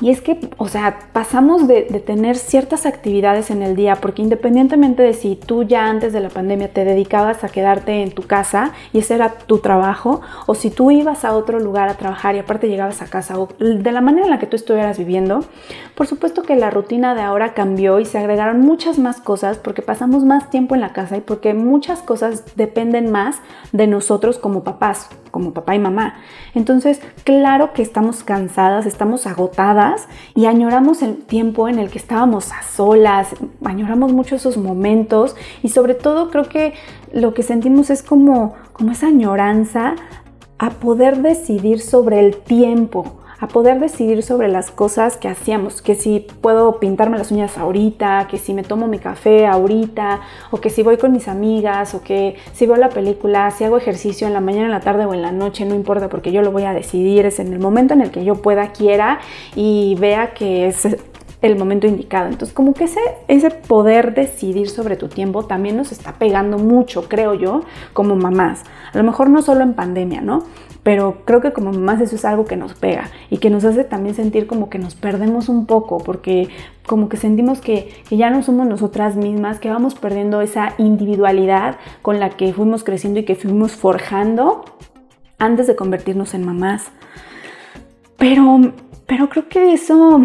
Y 0.00 0.10
es 0.10 0.20
que, 0.20 0.38
o 0.58 0.68
sea, 0.68 0.98
pasamos 1.12 1.66
de, 1.66 1.82
tener 2.06 2.36
ciertas 2.36 2.86
actividades 2.86 3.50
en 3.50 3.62
el 3.62 3.74
día, 3.74 3.96
porque 3.96 4.22
independientemente 4.22 5.02
de 5.02 5.12
si 5.12 5.34
tú 5.34 5.64
ya 5.64 5.86
antes 5.86 6.12
de 6.12 6.20
la 6.20 6.28
pandemia 6.28 6.68
te 6.68 6.84
dedicabas 6.84 7.42
a 7.42 7.48
quedarte 7.48 8.02
en 8.02 8.12
tu 8.12 8.22
casa 8.22 8.72
y 8.92 9.00
ese 9.00 9.16
era 9.16 9.30
tu 9.30 9.58
trabajo, 9.58 10.20
o 10.46 10.54
si 10.54 10.70
tú 10.70 10.92
ibas 10.92 11.24
a 11.24 11.32
otro 11.32 11.58
lugar 11.58 11.88
a 11.88 11.94
trabajar 11.94 12.36
y 12.36 12.38
aparte 12.38 12.68
llegabas 12.68 13.02
a 13.02 13.06
casa, 13.06 13.38
o 13.40 13.48
de 13.58 13.92
la 13.92 14.00
manera 14.00 14.26
en 14.26 14.30
la 14.30 14.38
que 14.38 14.46
tú 14.46 14.54
estuvieras 14.54 14.98
viviendo, 14.98 15.44
por 15.96 16.06
supuesto 16.06 16.42
que 16.42 16.54
la 16.54 16.70
rutina 16.70 17.16
de 17.16 17.22
ahora 17.22 17.54
cambió 17.54 17.98
y 17.98 18.04
se 18.04 18.18
agregaron 18.18 18.60
muchas 18.60 19.00
más 19.00 19.20
cosas 19.20 19.58
porque 19.58 19.82
pasamos 19.82 20.24
más 20.24 20.48
tiempo 20.50 20.76
en 20.76 20.80
la 20.80 20.92
casa 20.92 21.16
y 21.16 21.20
porque 21.20 21.54
muchas 21.54 22.02
cosas 22.02 22.44
dependen 22.54 23.10
más 23.10 23.40
de 23.72 23.88
nosotros 23.88 24.38
como 24.38 24.62
papás, 24.62 25.08
como 25.30 25.52
papá 25.52 25.74
y 25.74 25.78
mamá. 25.78 26.14
Entonces, 26.54 27.00
claro 27.24 27.72
que 27.72 27.82
estamos 27.82 28.22
cansadas, 28.22 28.86
estamos 28.86 29.26
agotadas 29.26 30.08
y 30.34 30.46
añoramos 30.46 31.02
el 31.02 31.16
tiempo 31.16 31.68
en 31.68 31.78
el 31.78 31.90
que 31.90 31.98
estábamos 31.98 32.52
a 32.52 32.62
solas, 32.62 33.34
añoramos 33.64 34.12
mucho 34.12 34.36
esos 34.36 34.56
momentos 34.56 35.36
y 35.62 35.68
sobre 35.70 35.94
todo 35.94 36.30
creo 36.30 36.48
que 36.48 36.74
lo 37.12 37.34
que 37.34 37.42
sentimos 37.42 37.90
es 37.90 38.02
como, 38.02 38.54
como 38.72 38.92
esa 38.92 39.08
añoranza 39.08 39.94
a 40.58 40.70
poder 40.70 41.22
decidir 41.22 41.80
sobre 41.80 42.20
el 42.20 42.36
tiempo, 42.36 43.18
a 43.40 43.48
poder 43.48 43.78
decidir 43.78 44.22
sobre 44.22 44.48
las 44.48 44.70
cosas 44.70 45.16
que 45.16 45.28
hacíamos, 45.28 45.80
que 45.80 45.94
si 45.94 46.26
puedo 46.40 46.80
pintarme 46.80 47.18
las 47.18 47.30
uñas 47.30 47.56
ahorita, 47.56 48.26
que 48.28 48.38
si 48.38 48.52
me 48.52 48.62
tomo 48.62 48.88
mi 48.88 48.98
café 48.98 49.46
ahorita, 49.46 50.20
o 50.50 50.60
que 50.60 50.70
si 50.70 50.82
voy 50.82 50.96
con 50.96 51.12
mis 51.12 51.28
amigas, 51.28 51.94
o 51.94 52.02
que 52.02 52.36
si 52.52 52.66
veo 52.66 52.76
la 52.76 52.88
película, 52.88 53.50
si 53.50 53.64
hago 53.64 53.76
ejercicio 53.76 54.26
en 54.26 54.34
la 54.34 54.40
mañana, 54.40 54.66
en 54.66 54.72
la 54.72 54.80
tarde 54.80 55.04
o 55.06 55.14
en 55.14 55.22
la 55.22 55.32
noche, 55.32 55.64
no 55.64 55.74
importa 55.74 56.08
porque 56.08 56.32
yo 56.32 56.42
lo 56.42 56.50
voy 56.50 56.64
a 56.64 56.72
decidir, 56.72 57.26
es 57.26 57.38
en 57.38 57.52
el 57.52 57.60
momento 57.60 57.94
en 57.94 58.00
el 58.00 58.10
que 58.10 58.24
yo 58.24 58.36
pueda, 58.36 58.72
quiera 58.72 59.20
y 59.54 59.96
vea 60.00 60.34
que 60.34 60.66
es 60.66 60.88
el 61.40 61.56
momento 61.56 61.86
indicado. 61.86 62.28
Entonces, 62.28 62.54
como 62.54 62.74
que 62.74 62.84
ese, 62.84 63.00
ese 63.28 63.50
poder 63.50 64.14
decidir 64.14 64.68
sobre 64.68 64.96
tu 64.96 65.08
tiempo 65.08 65.44
también 65.44 65.76
nos 65.76 65.92
está 65.92 66.14
pegando 66.14 66.58
mucho, 66.58 67.08
creo 67.08 67.34
yo, 67.34 67.62
como 67.92 68.16
mamás. 68.16 68.64
A 68.92 68.98
lo 68.98 69.04
mejor 69.04 69.30
no 69.30 69.42
solo 69.42 69.62
en 69.62 69.74
pandemia, 69.74 70.20
¿no? 70.20 70.44
pero 70.88 71.18
creo 71.26 71.42
que 71.42 71.52
como 71.52 71.70
mamás 71.70 72.00
eso 72.00 72.16
es 72.16 72.24
algo 72.24 72.46
que 72.46 72.56
nos 72.56 72.72
pega 72.72 73.10
y 73.28 73.36
que 73.36 73.50
nos 73.50 73.62
hace 73.66 73.84
también 73.84 74.14
sentir 74.14 74.46
como 74.46 74.70
que 74.70 74.78
nos 74.78 74.94
perdemos 74.94 75.50
un 75.50 75.66
poco, 75.66 75.98
porque 75.98 76.48
como 76.86 77.10
que 77.10 77.18
sentimos 77.18 77.60
que, 77.60 77.92
ya 78.10 78.30
no 78.30 78.42
somos 78.42 78.66
nosotras 78.66 79.14
mismas, 79.14 79.58
que 79.58 79.68
vamos 79.68 79.94
perdiendo 79.94 80.40
esa 80.40 80.72
individualidad 80.78 81.76
con 82.00 82.20
la 82.20 82.30
que 82.30 82.54
fuimos 82.54 82.84
creciendo 82.84 83.20
y 83.20 83.24
que 83.26 83.34
fuimos 83.34 83.72
forjando 83.72 84.64
antes 85.38 85.66
de 85.66 85.76
convertirnos 85.76 86.32
en 86.32 86.46
mamás. 86.46 86.90
Pero, 88.16 88.72
pero 89.06 89.28
creo 89.28 89.46
que 89.46 89.74
eso, 89.74 90.22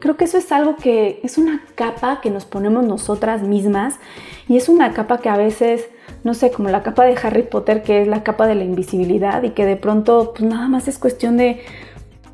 creo 0.00 0.16
que 0.16 0.24
eso 0.24 0.38
es 0.38 0.50
algo 0.50 0.76
que 0.76 1.20
es 1.22 1.38
una 1.38 1.62
capa 1.74 2.20
que 2.20 2.30
nos 2.30 2.44
ponemos 2.44 2.84
nosotras 2.84 3.42
mismas 3.42 4.00
y 4.48 4.56
es 4.56 4.68
una 4.68 4.92
capa 4.92 5.18
que 5.18 5.28
a 5.28 5.36
veces 5.36 5.88
no 6.22 6.34
sé, 6.34 6.50
como 6.50 6.68
la 6.68 6.82
capa 6.82 7.04
de 7.04 7.16
Harry 7.22 7.42
Potter, 7.42 7.82
que 7.82 8.02
es 8.02 8.08
la 8.08 8.22
capa 8.22 8.46
de 8.46 8.54
la 8.54 8.64
invisibilidad 8.64 9.42
y 9.42 9.50
que 9.50 9.64
de 9.64 9.76
pronto 9.76 10.34
pues 10.36 10.48
nada 10.48 10.68
más 10.68 10.88
es 10.88 10.98
cuestión 10.98 11.36
de, 11.36 11.60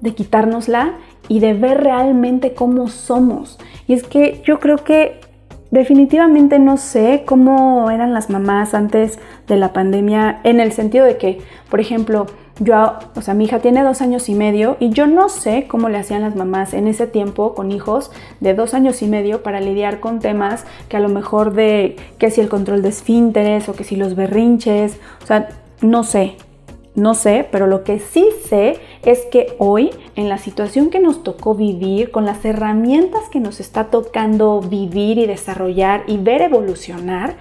de 0.00 0.14
quitárnosla 0.14 0.94
y 1.28 1.40
de 1.40 1.54
ver 1.54 1.82
realmente 1.82 2.54
cómo 2.54 2.88
somos. 2.88 3.58
Y 3.86 3.94
es 3.94 4.02
que 4.04 4.42
yo 4.44 4.58
creo 4.58 4.78
que 4.78 5.20
definitivamente 5.70 6.58
no 6.58 6.76
sé 6.76 7.24
cómo 7.26 7.90
eran 7.90 8.12
las 8.12 8.30
mamás 8.30 8.74
antes 8.74 9.18
de 9.46 9.56
la 9.56 9.72
pandemia 9.72 10.40
en 10.44 10.60
el 10.60 10.72
sentido 10.72 11.04
de 11.04 11.16
que, 11.16 11.40
por 11.70 11.80
ejemplo, 11.80 12.26
yo, 12.58 12.94
o 13.14 13.20
sea, 13.20 13.34
mi 13.34 13.44
hija 13.44 13.58
tiene 13.58 13.82
dos 13.82 14.00
años 14.00 14.28
y 14.28 14.34
medio 14.34 14.76
y 14.80 14.90
yo 14.90 15.06
no 15.06 15.28
sé 15.28 15.66
cómo 15.68 15.90
le 15.90 15.98
hacían 15.98 16.22
las 16.22 16.36
mamás 16.36 16.72
en 16.72 16.88
ese 16.88 17.06
tiempo 17.06 17.54
con 17.54 17.70
hijos 17.70 18.10
de 18.40 18.54
dos 18.54 18.72
años 18.72 19.02
y 19.02 19.06
medio 19.06 19.42
para 19.42 19.60
lidiar 19.60 20.00
con 20.00 20.20
temas 20.20 20.64
que 20.88 20.96
a 20.96 21.00
lo 21.00 21.10
mejor 21.10 21.52
de 21.52 21.96
que 22.18 22.30
si 22.30 22.40
el 22.40 22.48
control 22.48 22.80
de 22.80 22.88
esfínteres 22.88 23.68
o 23.68 23.74
que 23.74 23.84
si 23.84 23.96
los 23.96 24.14
berrinches, 24.14 24.98
o 25.22 25.26
sea, 25.26 25.48
no 25.82 26.02
sé, 26.02 26.36
no 26.94 27.12
sé, 27.12 27.46
pero 27.52 27.66
lo 27.66 27.84
que 27.84 27.98
sí 27.98 28.26
sé 28.48 28.78
es 29.04 29.26
que 29.30 29.54
hoy, 29.58 29.90
en 30.14 30.30
la 30.30 30.38
situación 30.38 30.88
que 30.88 30.98
nos 30.98 31.22
tocó 31.22 31.54
vivir, 31.54 32.10
con 32.10 32.24
las 32.24 32.42
herramientas 32.42 33.28
que 33.30 33.38
nos 33.38 33.60
está 33.60 33.84
tocando 33.84 34.62
vivir 34.62 35.18
y 35.18 35.26
desarrollar 35.26 36.04
y 36.06 36.16
ver 36.16 36.40
evolucionar, 36.40 37.36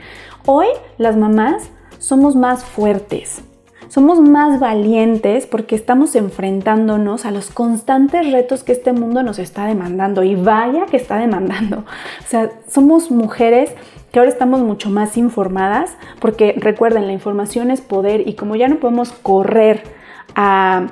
hoy 0.46 0.68
las 0.98 1.16
mamás 1.16 1.70
somos 2.00 2.36
más 2.36 2.66
fuertes, 2.66 3.42
somos 3.88 4.20
más 4.20 4.60
valientes 4.60 5.46
porque 5.46 5.76
estamos 5.76 6.16
enfrentándonos 6.16 7.26
a 7.26 7.32
los 7.32 7.50
constantes 7.50 8.32
retos 8.32 8.64
que 8.64 8.72
este 8.72 8.94
mundo 8.94 9.24
nos 9.24 9.40
está 9.40 9.66
demandando 9.66 10.24
y 10.24 10.36
vaya 10.36 10.86
que 10.86 10.98
está 10.98 11.18
demandando. 11.18 11.80
O 11.80 12.28
sea, 12.28 12.52
somos 12.68 13.12
mujeres 13.12 13.72
que 14.12 14.20
ahora 14.20 14.32
estamos 14.32 14.62
mucho 14.62 14.90
más 14.90 15.18
informadas 15.18 15.98
porque 16.20 16.56
recuerden, 16.58 17.08
la 17.08 17.14
información 17.14 17.72
es 17.72 17.82
poder 17.82 18.28
y 18.28 18.36
como 18.36 18.56
ya 18.56 18.68
no 18.68 18.78
podemos 18.78 19.12
correr 19.12 19.84
a 20.36 20.88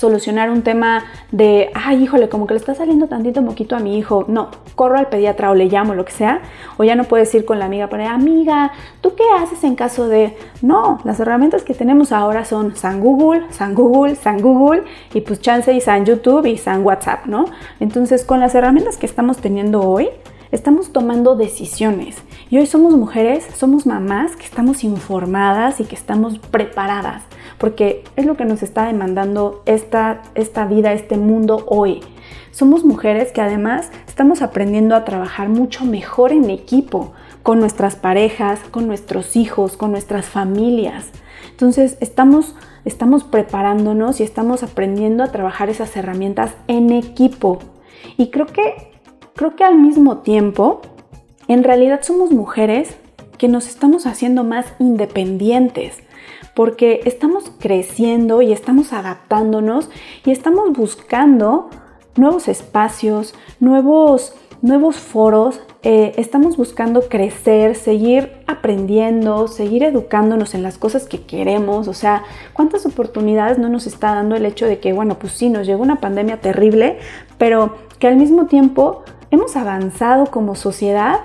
solucionar 0.00 0.50
un 0.50 0.62
tema 0.62 1.04
de, 1.30 1.70
ay, 1.74 2.02
híjole, 2.02 2.30
como 2.30 2.46
que 2.46 2.54
le 2.54 2.60
está 2.60 2.74
saliendo 2.74 3.06
tantito 3.06 3.42
moquito 3.42 3.76
a 3.76 3.80
mi 3.80 3.98
hijo. 3.98 4.24
No, 4.28 4.48
corro 4.74 4.96
al 4.96 5.08
pediatra 5.08 5.50
o 5.50 5.54
le 5.54 5.66
llamo, 5.66 5.94
lo 5.94 6.06
que 6.06 6.12
sea. 6.12 6.40
O 6.78 6.84
ya 6.84 6.94
no 6.94 7.04
puedes 7.04 7.32
ir 7.34 7.44
con 7.44 7.58
la 7.58 7.66
amiga 7.66 7.88
para, 7.88 8.14
amiga, 8.14 8.72
¿tú 9.02 9.14
qué 9.14 9.24
haces 9.38 9.62
en 9.62 9.74
caso 9.74 10.08
de...? 10.08 10.36
No, 10.62 11.00
las 11.04 11.20
herramientas 11.20 11.62
que 11.64 11.74
tenemos 11.74 12.12
ahora 12.12 12.46
son 12.46 12.74
San 12.76 13.00
Google, 13.00 13.44
San 13.50 13.74
Google, 13.74 14.16
San 14.16 14.40
Google 14.40 14.84
y 15.12 15.20
pues 15.20 15.40
chance 15.42 15.70
y 15.70 15.82
San 15.82 16.06
YouTube 16.06 16.46
y 16.46 16.56
San 16.56 16.82
WhatsApp, 16.82 17.26
¿no? 17.26 17.44
Entonces, 17.78 18.24
con 18.24 18.40
las 18.40 18.54
herramientas 18.54 18.96
que 18.96 19.04
estamos 19.04 19.36
teniendo 19.36 19.82
hoy, 19.82 20.08
estamos 20.50 20.94
tomando 20.94 21.36
decisiones. 21.36 22.16
Y 22.48 22.56
hoy 22.56 22.66
somos 22.66 22.96
mujeres, 22.96 23.46
somos 23.54 23.84
mamás 23.84 24.34
que 24.36 24.46
estamos 24.46 24.82
informadas 24.82 25.78
y 25.78 25.84
que 25.84 25.94
estamos 25.94 26.38
preparadas 26.38 27.22
porque 27.60 28.02
es 28.16 28.24
lo 28.24 28.38
que 28.38 28.46
nos 28.46 28.62
está 28.62 28.86
demandando 28.86 29.62
esta, 29.66 30.22
esta 30.34 30.64
vida, 30.64 30.94
este 30.94 31.18
mundo 31.18 31.66
hoy. 31.68 32.00
Somos 32.52 32.84
mujeres 32.84 33.32
que 33.32 33.42
además 33.42 33.90
estamos 34.08 34.40
aprendiendo 34.40 34.96
a 34.96 35.04
trabajar 35.04 35.50
mucho 35.50 35.84
mejor 35.84 36.32
en 36.32 36.48
equipo, 36.48 37.12
con 37.42 37.60
nuestras 37.60 37.96
parejas, 37.96 38.60
con 38.70 38.86
nuestros 38.86 39.36
hijos, 39.36 39.76
con 39.76 39.90
nuestras 39.90 40.26
familias. 40.26 41.10
Entonces 41.50 41.98
estamos, 42.00 42.54
estamos 42.86 43.24
preparándonos 43.24 44.20
y 44.20 44.22
estamos 44.22 44.62
aprendiendo 44.62 45.22
a 45.22 45.30
trabajar 45.30 45.68
esas 45.68 45.94
herramientas 45.96 46.52
en 46.66 46.90
equipo. 46.90 47.58
Y 48.16 48.30
creo 48.30 48.46
que, 48.46 48.90
creo 49.34 49.54
que 49.54 49.64
al 49.64 49.78
mismo 49.78 50.18
tiempo, 50.18 50.80
en 51.46 51.62
realidad 51.62 52.00
somos 52.02 52.30
mujeres 52.30 52.96
que 53.40 53.48
nos 53.48 53.68
estamos 53.68 54.06
haciendo 54.06 54.44
más 54.44 54.66
independientes 54.78 55.96
porque 56.54 57.00
estamos 57.06 57.50
creciendo 57.58 58.42
y 58.42 58.52
estamos 58.52 58.92
adaptándonos 58.92 59.88
y 60.26 60.30
estamos 60.30 60.74
buscando 60.74 61.70
nuevos 62.16 62.48
espacios, 62.48 63.34
nuevos, 63.58 64.34
nuevos 64.60 64.96
foros, 64.96 65.58
eh, 65.82 66.12
estamos 66.18 66.58
buscando 66.58 67.08
crecer, 67.08 67.76
seguir 67.76 68.30
aprendiendo, 68.46 69.48
seguir 69.48 69.84
educándonos 69.84 70.54
en 70.54 70.62
las 70.62 70.76
cosas 70.76 71.06
que 71.06 71.22
queremos, 71.22 71.88
o 71.88 71.94
sea, 71.94 72.24
cuántas 72.52 72.84
oportunidades 72.84 73.56
no 73.56 73.70
nos 73.70 73.86
está 73.86 74.14
dando 74.14 74.36
el 74.36 74.44
hecho 74.44 74.66
de 74.66 74.80
que, 74.80 74.92
bueno, 74.92 75.18
pues 75.18 75.32
sí, 75.32 75.48
nos 75.48 75.66
llegó 75.66 75.82
una 75.82 75.98
pandemia 75.98 76.42
terrible, 76.42 76.98
pero 77.38 77.76
que 77.98 78.06
al 78.06 78.16
mismo 78.16 78.44
tiempo 78.44 79.02
hemos 79.30 79.56
avanzado 79.56 80.26
como 80.26 80.56
sociedad 80.56 81.20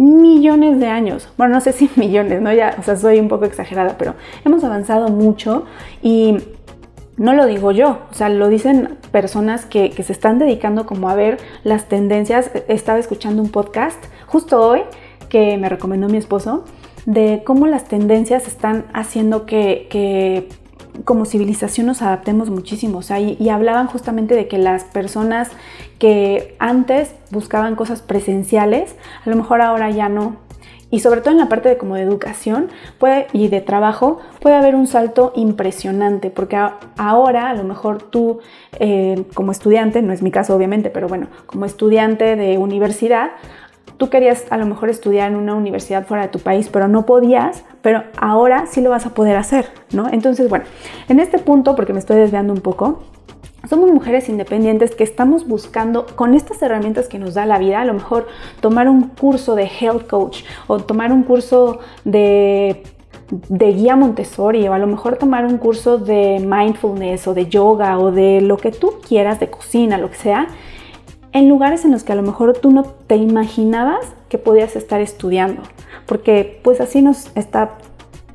millones 0.00 0.80
de 0.80 0.86
años. 0.86 1.28
Bueno, 1.36 1.54
no 1.54 1.60
sé 1.60 1.72
si 1.72 1.90
millones, 1.96 2.40
¿no? 2.40 2.52
Ya, 2.52 2.76
o 2.78 2.82
sea, 2.82 2.96
soy 2.96 3.18
un 3.20 3.28
poco 3.28 3.44
exagerada, 3.44 3.96
pero 3.98 4.14
hemos 4.44 4.64
avanzado 4.64 5.08
mucho 5.08 5.64
y 6.02 6.38
no 7.16 7.34
lo 7.34 7.44
digo 7.46 7.70
yo, 7.70 7.98
o 8.10 8.14
sea, 8.14 8.30
lo 8.30 8.48
dicen 8.48 8.96
personas 9.12 9.66
que, 9.66 9.90
que 9.90 10.02
se 10.02 10.12
están 10.12 10.38
dedicando 10.38 10.86
como 10.86 11.10
a 11.10 11.14
ver 11.14 11.38
las 11.64 11.86
tendencias. 11.86 12.50
Estaba 12.66 12.98
escuchando 12.98 13.42
un 13.42 13.50
podcast 13.50 14.02
justo 14.26 14.60
hoy 14.60 14.82
que 15.28 15.58
me 15.58 15.68
recomendó 15.68 16.08
mi 16.08 16.16
esposo 16.16 16.64
de 17.04 17.42
cómo 17.44 17.66
las 17.66 17.84
tendencias 17.84 18.46
están 18.46 18.86
haciendo 18.94 19.44
que, 19.44 19.86
que 19.90 20.48
como 21.04 21.24
civilización 21.24 21.86
nos 21.86 22.02
adaptemos 22.02 22.50
muchísimo. 22.50 22.98
O 22.98 23.02
sea, 23.02 23.20
y, 23.20 23.48
hablaban 23.48 23.86
justamente 23.86 24.34
de 24.34 24.48
que 24.48 24.58
las 24.58 24.84
personas 24.84 25.50
que 25.98 26.56
antes 26.58 27.14
buscaban 27.30 27.76
cosas 27.76 28.02
presenciales, 28.02 28.94
a 29.24 29.30
lo 29.30 29.36
mejor 29.36 29.60
ahora 29.60 29.90
ya 29.90 30.08
no. 30.08 30.36
Y 30.92 31.00
sobre 31.00 31.20
todo 31.20 31.30
en 31.30 31.38
la 31.38 31.48
parte 31.48 31.68
de 31.68 31.76
como 31.76 31.96
educación 31.96 32.68
puede, 32.98 33.28
y 33.32 33.46
de 33.48 33.60
trabajo 33.60 34.18
puede 34.40 34.56
haber 34.56 34.74
un 34.74 34.88
salto 34.88 35.32
impresionante, 35.36 36.30
porque 36.30 36.58
ahora 36.96 37.48
a 37.48 37.54
lo 37.54 37.62
mejor 37.62 38.02
tú 38.02 38.40
eh, 38.80 39.24
como 39.34 39.52
estudiante, 39.52 40.02
no 40.02 40.12
es 40.12 40.20
mi 40.20 40.32
caso 40.32 40.54
obviamente, 40.54 40.90
pero 40.90 41.06
bueno, 41.06 41.28
como 41.46 41.64
estudiante 41.64 42.34
de 42.34 42.58
universidad, 42.58 43.30
tú 43.96 44.08
querías 44.08 44.44
a 44.50 44.56
lo 44.56 44.66
mejor 44.66 44.90
estudiar 44.90 45.30
en 45.30 45.36
una 45.36 45.54
universidad 45.54 46.06
fuera 46.06 46.24
de 46.24 46.28
tu 46.28 46.38
país, 46.38 46.68
pero 46.72 46.88
no 46.88 47.06
podías, 47.06 47.64
pero 47.82 48.04
ahora 48.16 48.66
sí 48.66 48.80
lo 48.80 48.90
vas 48.90 49.06
a 49.06 49.10
poder 49.10 49.36
hacer, 49.36 49.66
¿no? 49.92 50.08
Entonces, 50.10 50.48
bueno, 50.48 50.64
en 51.08 51.20
este 51.20 51.38
punto, 51.38 51.76
porque 51.76 51.92
me 51.92 51.98
estoy 51.98 52.16
desviando 52.16 52.52
un 52.52 52.60
poco, 52.60 53.02
Somos 53.68 53.90
mujeres 53.92 54.30
independientes 54.30 54.94
que 54.94 55.04
estamos 55.04 55.46
buscando 55.46 56.06
con 56.16 56.34
estas 56.34 56.62
herramientas 56.62 57.08
que 57.08 57.18
nos 57.18 57.34
da 57.34 57.44
la 57.44 57.58
vida, 57.58 57.82
a 57.82 57.84
lo 57.84 57.92
mejor 57.92 58.26
tomar 58.60 58.88
un 58.88 59.08
curso 59.08 59.54
de 59.54 59.64
health 59.64 60.08
coach 60.08 60.44
o 60.66 60.78
tomar 60.78 61.12
un 61.12 61.24
curso 61.24 61.78
de 62.04 62.82
de 63.30 63.72
guía 63.72 63.96
Montessori 63.96 64.66
o 64.68 64.72
a 64.72 64.78
lo 64.78 64.86
mejor 64.86 65.16
tomar 65.16 65.44
un 65.44 65.58
curso 65.58 65.98
de 65.98 66.38
mindfulness 66.40 67.28
o 67.28 67.34
de 67.34 67.46
yoga 67.46 67.98
o 67.98 68.10
de 68.10 68.40
lo 68.40 68.56
que 68.56 68.72
tú 68.72 68.94
quieras, 69.06 69.40
de 69.40 69.50
cocina, 69.50 69.98
lo 69.98 70.10
que 70.10 70.16
sea, 70.16 70.48
en 71.32 71.48
lugares 71.48 71.84
en 71.84 71.92
los 71.92 72.04
que 72.04 72.12
a 72.12 72.16
lo 72.16 72.22
mejor 72.22 72.56
tú 72.58 72.70
no 72.70 72.84
te 72.84 73.16
imaginabas 73.16 74.06
que 74.28 74.38
podías 74.38 74.76
estar 74.76 75.00
estudiando, 75.00 75.62
porque 76.06 76.60
pues 76.62 76.80
así 76.80 77.02
nos 77.02 77.30
está 77.36 77.78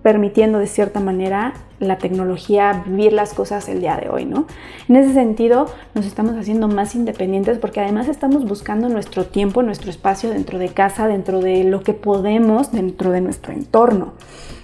permitiendo 0.02 0.60
de 0.60 0.68
cierta 0.68 1.00
manera 1.00 1.54
la 1.80 1.98
tecnología 1.98 2.84
vivir 2.86 3.12
las 3.12 3.34
cosas 3.34 3.68
el 3.68 3.82
día 3.82 3.98
de 3.98 4.10
hoy, 4.10 4.25
¿no? 4.25 4.46
En 4.88 4.96
ese 4.96 5.14
sentido, 5.14 5.66
nos 5.94 6.06
estamos 6.06 6.36
haciendo 6.36 6.68
más 6.68 6.96
independientes 6.96 7.58
porque 7.58 7.82
además 7.82 8.08
estamos 8.08 8.46
buscando 8.46 8.88
nuestro 8.88 9.25
tiempo, 9.25 9.62
nuestro 9.62 9.90
espacio 9.90 10.30
dentro 10.30 10.58
de 10.58 10.70
casa, 10.70 11.08
dentro 11.08 11.42
de 11.42 11.64
lo 11.64 11.82
que 11.82 11.94
podemos, 11.94 12.72
dentro 12.72 13.12
de 13.12 13.22
nuestro 13.22 13.52
entorno. 13.52 14.14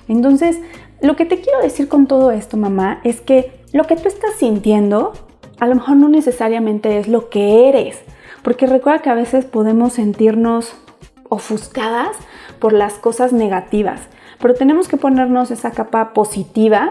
Entonces, 0.08 0.60
lo 1.02 1.16
que 1.16 1.26
te 1.26 1.42
quiero 1.42 1.60
decir 1.62 1.88
con 1.88 2.08
todo 2.08 2.32
esto, 2.32 2.56
mamá, 2.56 3.02
es 3.04 3.20
que 3.20 3.52
lo 3.74 3.86
que 3.86 3.96
tú 3.96 4.08
estás 4.08 4.36
sintiendo 4.38 5.14
a 5.60 5.68
lo 5.68 5.76
mejor 5.76 5.98
no 5.98 6.10
necesariamente 6.10 6.98
es 6.98 7.08
lo 7.08 7.30
que 7.30 7.70
eres, 7.70 8.00
porque 8.43 8.67
recuerda 8.67 9.01
que 9.01 9.10
a 9.10 9.15
veces 9.15 9.45
podemos 9.45 9.93
sentirnos 9.93 10.74
ofuscadas 11.29 12.15
por 12.60 12.74
las 12.74 12.95
cosas 12.95 13.33
negativas, 13.33 14.01
pero 14.39 14.53
tenemos 14.53 14.88
que 14.88 14.98
ponernos 14.98 15.51
esa 15.51 15.71
capa 15.71 16.13
positiva 16.13 16.89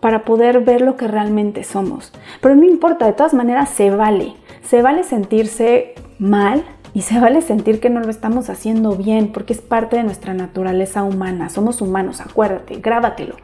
para 0.00 0.24
poder 0.24 0.60
ver 0.60 0.80
lo 0.80 0.96
que 0.96 1.08
realmente 1.08 1.64
somos. 1.64 2.12
Pero 2.40 2.56
no 2.56 2.64
importa, 2.64 3.06
de 3.06 3.12
todas 3.12 3.34
maneras 3.34 3.68
se 3.68 3.90
vale. 3.90 4.34
Se 4.62 4.82
vale 4.82 5.04
sentirse 5.04 5.94
mal, 6.18 6.64
y 6.92 7.02
se 7.02 7.20
vale 7.20 7.40
sentir 7.40 7.80
que 7.80 7.90
no 7.90 8.00
lo 8.00 8.10
estamos 8.10 8.50
haciendo 8.50 8.96
bien 8.96 9.32
porque 9.32 9.52
es 9.52 9.60
parte 9.60 9.96
de 9.96 10.02
nuestra 10.02 10.34
naturaleza 10.34 11.02
humana. 11.04 11.48
Somos 11.48 11.80
humanos, 11.80 12.20
acuérdate, 12.20 12.76
grábatelo. 12.80 13.36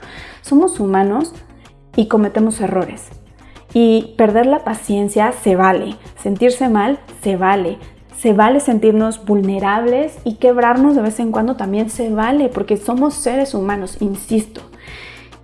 Somos 0.43 0.81
humanos 0.81 1.33
y 1.95 2.09
cometemos 2.09 2.61
errores. 2.61 3.09
Y 3.79 4.15
perder 4.17 4.47
la 4.47 4.65
paciencia 4.65 5.33
se 5.33 5.55
vale. 5.55 5.97
Sentirse 6.23 6.69
mal 6.69 6.99
se 7.23 7.37
vale. 7.37 7.77
Se 8.17 8.33
vale 8.33 8.61
sentirnos 8.61 9.27
vulnerables 9.27 10.17
y 10.25 10.37
quebrarnos 10.37 10.97
de 10.97 11.03
vez 11.03 11.21
en 11.21 11.33
cuando 11.33 11.57
también 11.57 11.91
se 11.91 12.09
vale 12.09 12.49
porque 12.49 12.79
somos 12.79 13.13
seres 13.13 13.53
humanos, 13.53 13.99
insisto. 14.01 14.63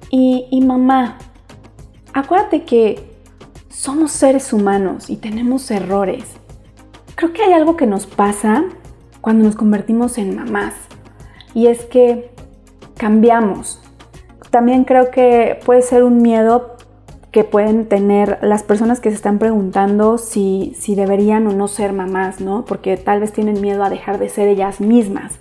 Y, 0.08 0.46
y 0.50 0.62
mamá, 0.62 1.18
acuérdate 2.14 2.62
que 2.62 3.12
somos 3.68 4.12
seres 4.12 4.52
humanos 4.54 5.10
y 5.10 5.16
tenemos 5.16 5.70
errores 5.70 6.24
Creo 7.22 7.32
que 7.32 7.42
hay 7.44 7.52
algo 7.52 7.76
que 7.76 7.86
nos 7.86 8.06
pasa 8.06 8.64
cuando 9.20 9.44
nos 9.44 9.54
convertimos 9.54 10.18
en 10.18 10.34
mamás 10.34 10.74
y 11.54 11.68
es 11.68 11.84
que 11.84 12.32
cambiamos. 12.96 13.80
También 14.50 14.82
creo 14.82 15.12
que 15.12 15.60
puede 15.64 15.82
ser 15.82 16.02
un 16.02 16.20
miedo 16.20 16.71
que 17.32 17.44
pueden 17.44 17.88
tener 17.88 18.38
las 18.42 18.62
personas 18.62 19.00
que 19.00 19.08
se 19.08 19.16
están 19.16 19.38
preguntando 19.38 20.18
si, 20.18 20.74
si 20.78 20.94
deberían 20.94 21.46
o 21.46 21.52
no 21.52 21.66
ser 21.66 21.94
mamás, 21.94 22.40
¿no? 22.40 22.66
Porque 22.66 22.98
tal 22.98 23.20
vez 23.20 23.32
tienen 23.32 23.60
miedo 23.60 23.82
a 23.82 23.90
dejar 23.90 24.18
de 24.18 24.28
ser 24.28 24.48
ellas 24.48 24.80
mismas. 24.80 25.40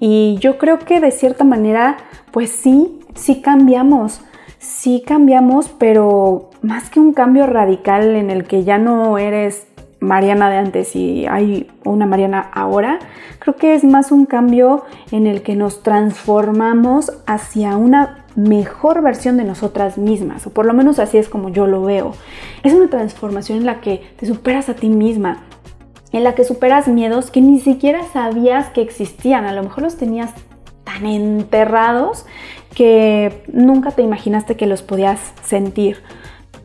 Y 0.00 0.38
yo 0.40 0.56
creo 0.56 0.78
que 0.78 0.98
de 0.98 1.10
cierta 1.10 1.44
manera, 1.44 1.98
pues 2.30 2.50
sí, 2.50 2.98
sí 3.14 3.42
cambiamos, 3.42 4.22
sí 4.58 5.04
cambiamos, 5.06 5.68
pero 5.68 6.48
más 6.62 6.88
que 6.88 7.00
un 7.00 7.12
cambio 7.12 7.46
radical 7.46 8.16
en 8.16 8.30
el 8.30 8.44
que 8.44 8.64
ya 8.64 8.78
no 8.78 9.18
eres 9.18 9.66
Mariana 10.00 10.48
de 10.48 10.56
antes 10.56 10.96
y 10.96 11.26
hay 11.26 11.70
una 11.84 12.06
Mariana 12.06 12.50
ahora, 12.54 12.98
creo 13.38 13.56
que 13.56 13.74
es 13.74 13.84
más 13.84 14.10
un 14.10 14.24
cambio 14.24 14.84
en 15.12 15.26
el 15.26 15.42
que 15.42 15.54
nos 15.54 15.82
transformamos 15.82 17.12
hacia 17.26 17.76
una 17.76 18.19
mejor 18.36 19.02
versión 19.02 19.36
de 19.36 19.44
nosotras 19.44 19.98
mismas, 19.98 20.46
o 20.46 20.50
por 20.50 20.66
lo 20.66 20.74
menos 20.74 20.98
así 20.98 21.18
es 21.18 21.28
como 21.28 21.48
yo 21.48 21.66
lo 21.66 21.82
veo. 21.82 22.12
Es 22.62 22.72
una 22.72 22.88
transformación 22.88 23.58
en 23.58 23.66
la 23.66 23.80
que 23.80 24.02
te 24.16 24.26
superas 24.26 24.68
a 24.68 24.74
ti 24.74 24.88
misma, 24.88 25.44
en 26.12 26.24
la 26.24 26.34
que 26.34 26.44
superas 26.44 26.88
miedos 26.88 27.30
que 27.30 27.40
ni 27.40 27.60
siquiera 27.60 28.02
sabías 28.12 28.68
que 28.70 28.82
existían, 28.82 29.44
a 29.44 29.52
lo 29.52 29.62
mejor 29.62 29.84
los 29.84 29.96
tenías 29.96 30.30
tan 30.84 31.06
enterrados 31.06 32.26
que 32.74 33.42
nunca 33.52 33.90
te 33.90 34.02
imaginaste 34.02 34.56
que 34.56 34.66
los 34.66 34.82
podías 34.82 35.20
sentir. 35.42 36.02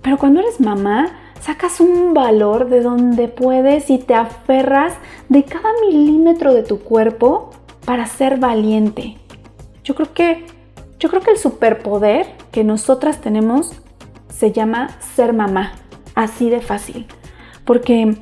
Pero 0.02 0.18
cuando 0.18 0.40
eres 0.40 0.60
mamá, 0.60 1.10
sacas 1.42 1.80
un 1.80 2.14
valor 2.14 2.70
de 2.70 2.82
donde 2.82 3.28
puedes 3.28 3.90
y 3.90 3.98
te 3.98 4.16
aferras 4.16 4.94
de 5.30 5.44
cada 5.44 5.70
milímetro 5.88 6.54
de 6.54 6.64
tu 6.64 6.80
cuerpo 6.80 7.52
para 7.86 8.06
ser 8.08 8.40
valiente. 8.40 9.18
Yo 9.84 9.94
creo 9.94 10.14
que 10.14 10.46
yo 11.00 11.10
creo 11.10 11.22
que 11.22 11.32
el 11.32 11.38
superpoder 11.38 12.28
que 12.52 12.64
nosotras 12.64 13.22
tenemos 13.22 13.74
se 14.30 14.52
llama 14.52 14.90
ser 15.16 15.34
mamá, 15.34 15.74
así 16.14 16.50
de 16.50 16.62
fácil. 16.62 17.08
Porque 17.66 18.18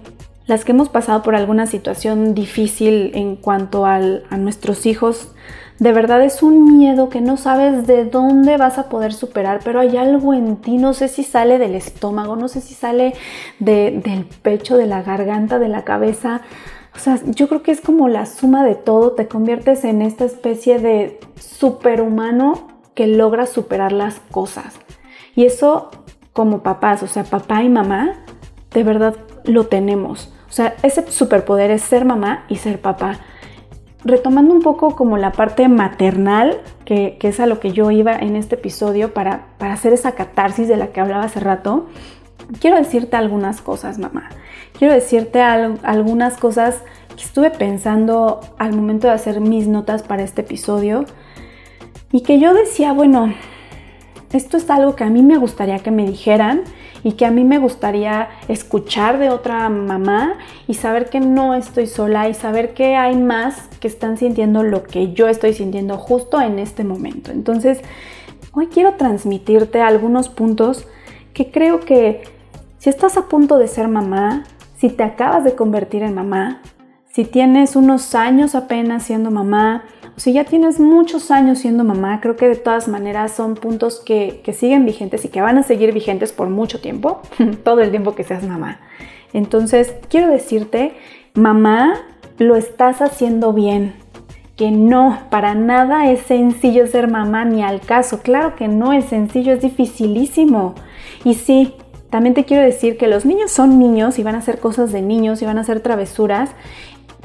las 0.46 0.66
que 0.66 0.72
hemos 0.72 0.90
pasado 0.90 1.24
por 1.24 1.36
alguna 1.36 1.68
situación 1.68 2.34
difícil 2.34 3.12
en 3.16 3.36
cuanto 3.36 3.86
a 3.86 4.00
nuestros 4.38 4.86
hijos, 4.86 5.32
de 5.80 5.92
verdad 5.92 6.24
es 6.24 6.44
un 6.44 6.78
miedo 6.78 7.10
que 7.10 7.22
no 7.22 7.38
sabes 7.38 7.88
de 7.88 8.06
dónde 8.06 8.58
vas 8.58 8.78
a 8.78 8.90
poder 8.90 9.14
superar, 9.14 9.62
pero 9.64 9.80
hay 9.80 9.98
algo 9.98 10.34
en 10.34 10.58
ti, 10.58 10.78
no 10.78 10.94
sé 10.94 11.08
si 11.08 11.24
sale 11.24 11.58
del 11.58 11.76
estómago, 11.76 12.36
no 12.36 12.48
sé 12.48 12.62
si 12.62 12.74
sale 12.74 13.14
del 13.60 14.26
pecho, 14.42 14.78
de 14.78 14.86
la 14.86 15.02
garganta, 15.02 15.60
de 15.60 15.70
la 15.70 15.84
cabeza. 15.84 16.42
O 16.95 16.99
sea, 16.99 17.19
yo 17.25 17.47
creo 17.47 17.63
que 17.63 17.71
es 17.71 17.82
como 17.82 18.08
la 18.08 18.25
suma 18.25 18.63
de 18.63 18.75
todo, 18.75 19.13
te 19.13 19.27
conviertes 19.27 19.84
en 19.84 20.01
esta 20.01 20.25
especie 20.25 20.79
de 20.79 21.19
superhumano 21.39 22.67
que 22.93 23.08
logra 23.08 23.45
superar 23.45 23.91
las 23.91 24.19
cosas. 24.32 24.75
Y 25.36 25.45
eso 25.45 25.89
como 26.34 26.62
papás, 26.62 27.03
o 27.03 27.08
sea, 27.08 27.23
papá 27.23 27.63
y 27.63 27.69
mamá, 27.69 28.13
de 28.71 28.84
verdad 28.84 29.15
lo 29.45 29.65
tenemos. 29.67 30.34
O 30.49 30.51
sea, 30.51 30.75
ese 30.84 31.10
superpoder 31.12 31.71
es 31.71 31.82
ser 31.82 32.06
mamá 32.06 32.45
y 32.47 32.58
ser 32.58 32.79
papá 32.79 33.19
retomando 34.06 34.53
un 34.53 34.62
poco 34.62 34.95
como 34.95 35.17
la 35.17 35.32
parte 35.32 35.67
maternal, 35.67 36.62
que, 36.86 37.17
es 37.21 37.39
a 37.39 37.45
lo 37.45 37.60
que 37.60 37.71
yo 37.71 37.89
iba 37.91 38.15
en 38.15 38.36
este 38.36 38.56
episodio 38.56 39.13
para, 39.13 39.47
hacer 39.60 39.93
esa 39.93 40.13
catarsis 40.13 40.67
de 40.67 40.77
la 40.77 40.88
que 40.88 40.99
hablaba 40.99 41.23
hace 41.23 41.39
rato, 41.39 41.88
quiero 42.60 42.77
decirte 42.77 43.15
algunas 43.15 43.62
cosas, 43.62 43.97
mamá. 43.97 44.29
Quiero 44.78 44.94
decirte 44.94 45.42
algunas 45.42 46.38
cosas 46.38 46.82
que 47.16 47.24
estuve 47.24 47.52
pensando 47.52 48.42
al 48.58 48.74
momento 48.74 49.08
de 49.08 49.14
hacer 49.14 49.40
mis 49.40 49.68
notas 49.68 50.04
para 50.04 50.24
este 50.24 50.42
episodio 50.42 51.06
y 52.12 52.22
que 52.22 52.40
yo 52.40 52.54
decía, 52.54 52.94
bueno, 52.94 53.34
esto 54.34 54.58
es 54.58 54.70
algo 54.70 54.96
que 54.96 55.04
a 55.04 55.10
mí 55.10 55.22
me 55.22 55.38
gustaría 55.38 55.80
que 55.80 55.92
me 55.92 56.06
dijeran 56.06 56.64
y 57.04 57.14
que 57.14 57.26
a 57.26 57.32
mí 57.32 57.44
me 57.44 57.60
gustaría 57.60 58.30
escuchar 58.48 59.20
de 59.20 59.30
otra 59.30 59.70
mamá 59.70 60.36
y 60.68 60.74
saber 60.74 61.10
que 61.10 61.20
no 61.20 61.54
estoy 61.54 61.86
sola 61.86 62.30
y 62.30 62.34
saber 62.34 62.74
que 62.74 62.96
hay 62.96 63.16
más 63.16 63.68
que 63.80 63.88
están 63.88 64.18
sintiendo 64.18 64.64
lo 64.64 64.84
que 64.84 65.14
yo 65.14 65.28
estoy 65.28 65.54
sintiendo 65.54 65.98
justo 65.98 66.42
en 66.42 66.60
este 66.60 66.84
momento. 66.84 67.32
Entonces, 67.32 67.82
hoy 68.54 68.68
quiero 68.68 68.94
transmitirte 68.94 69.82
algunos 69.82 70.30
puntos 70.30 70.88
que 71.34 71.52
creo 71.52 71.80
que 71.82 72.24
si 72.78 72.90
estás 72.90 73.18
a 73.18 73.28
punto 73.28 73.58
de 73.58 73.68
ser 73.68 73.88
mamá, 73.88 74.44
si 74.84 74.89
te 74.89 75.04
acabas 75.04 75.46
de 75.46 75.56
convertir 75.56 76.04
en 76.04 76.13
mamá, 76.13 76.62
si 77.10 77.24
tienes 77.24 77.78
unos 77.78 78.15
años 78.15 78.54
apenas 78.54 79.04
siendo 79.04 79.32
mamá, 79.32 79.86
si 80.17 80.34
ya 80.34 80.43
tienes 80.43 80.78
muchos 80.78 81.32
años 81.32 81.60
siendo 81.60 81.86
mamá, 81.86 82.19
creo 82.19 82.36
que 82.36 82.50
de 82.50 82.58
todas 82.58 82.89
maneras 82.89 83.32
son 83.32 83.56
puntos 83.56 84.02
que, 84.06 84.41
que 84.43 84.52
siguen 84.52 84.86
vigentes 84.86 85.24
y 85.24 85.30
que 85.30 85.39
van 85.39 85.58
a 85.58 85.63
seguir 85.63 85.93
vigentes 85.93 86.34
por 86.34 86.50
mucho 86.50 86.82
tiempo, 86.82 87.22
todo 87.63 87.80
el 87.80 87.91
tiempo 87.91 88.13
que 88.13 88.26
seas 88.26 88.43
mamá. 88.43 88.82
Entonces, 89.32 89.96
quiero 90.10 90.28
decirte, 90.28 90.98
mamá, 91.34 91.93
lo 92.38 92.58
estás 92.58 93.02
haciendo 93.02 93.54
bien. 93.54 93.93
Que 94.58 94.69
no, 94.69 95.17
para 95.30 95.56
nada 95.56 96.12
es 96.12 96.24
sencillo 96.24 96.88
ser 96.88 97.10
mamá 97.10 97.46
ni 97.46 97.63
al 97.63 97.80
caso. 97.80 98.22
Claro 98.22 98.56
que 98.58 98.67
no 98.67 98.91
es 98.91 99.06
sencillo, 99.06 99.54
es 99.54 99.62
dificilísimo. 99.62 100.76
Y 101.24 101.36
sí, 101.36 101.74
también 102.13 102.36
te 102.36 102.45
quiero 102.45 102.62
decir 102.62 102.95
que 102.95 103.08
los 103.08 103.26
niños 103.26 103.49
son 103.49 103.80
niños 103.80 104.19
y 104.19 104.23
van 104.23 104.36
a 104.36 104.38
hacer 104.38 104.60
cosas 104.60 104.91
de 104.91 105.02
niños 105.02 105.41
y 105.41 105.45
van 105.45 105.58
a 105.58 105.62
hacer 105.62 105.80
travesuras 105.80 106.52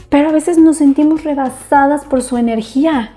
pero 0.08 0.30
a 0.30 0.32
veces 0.32 0.58
nos 0.58 0.78
sentimos 0.78 1.24
rebasadas 1.24 2.04
por 2.04 2.22
su 2.22 2.38
energía. 2.38 3.12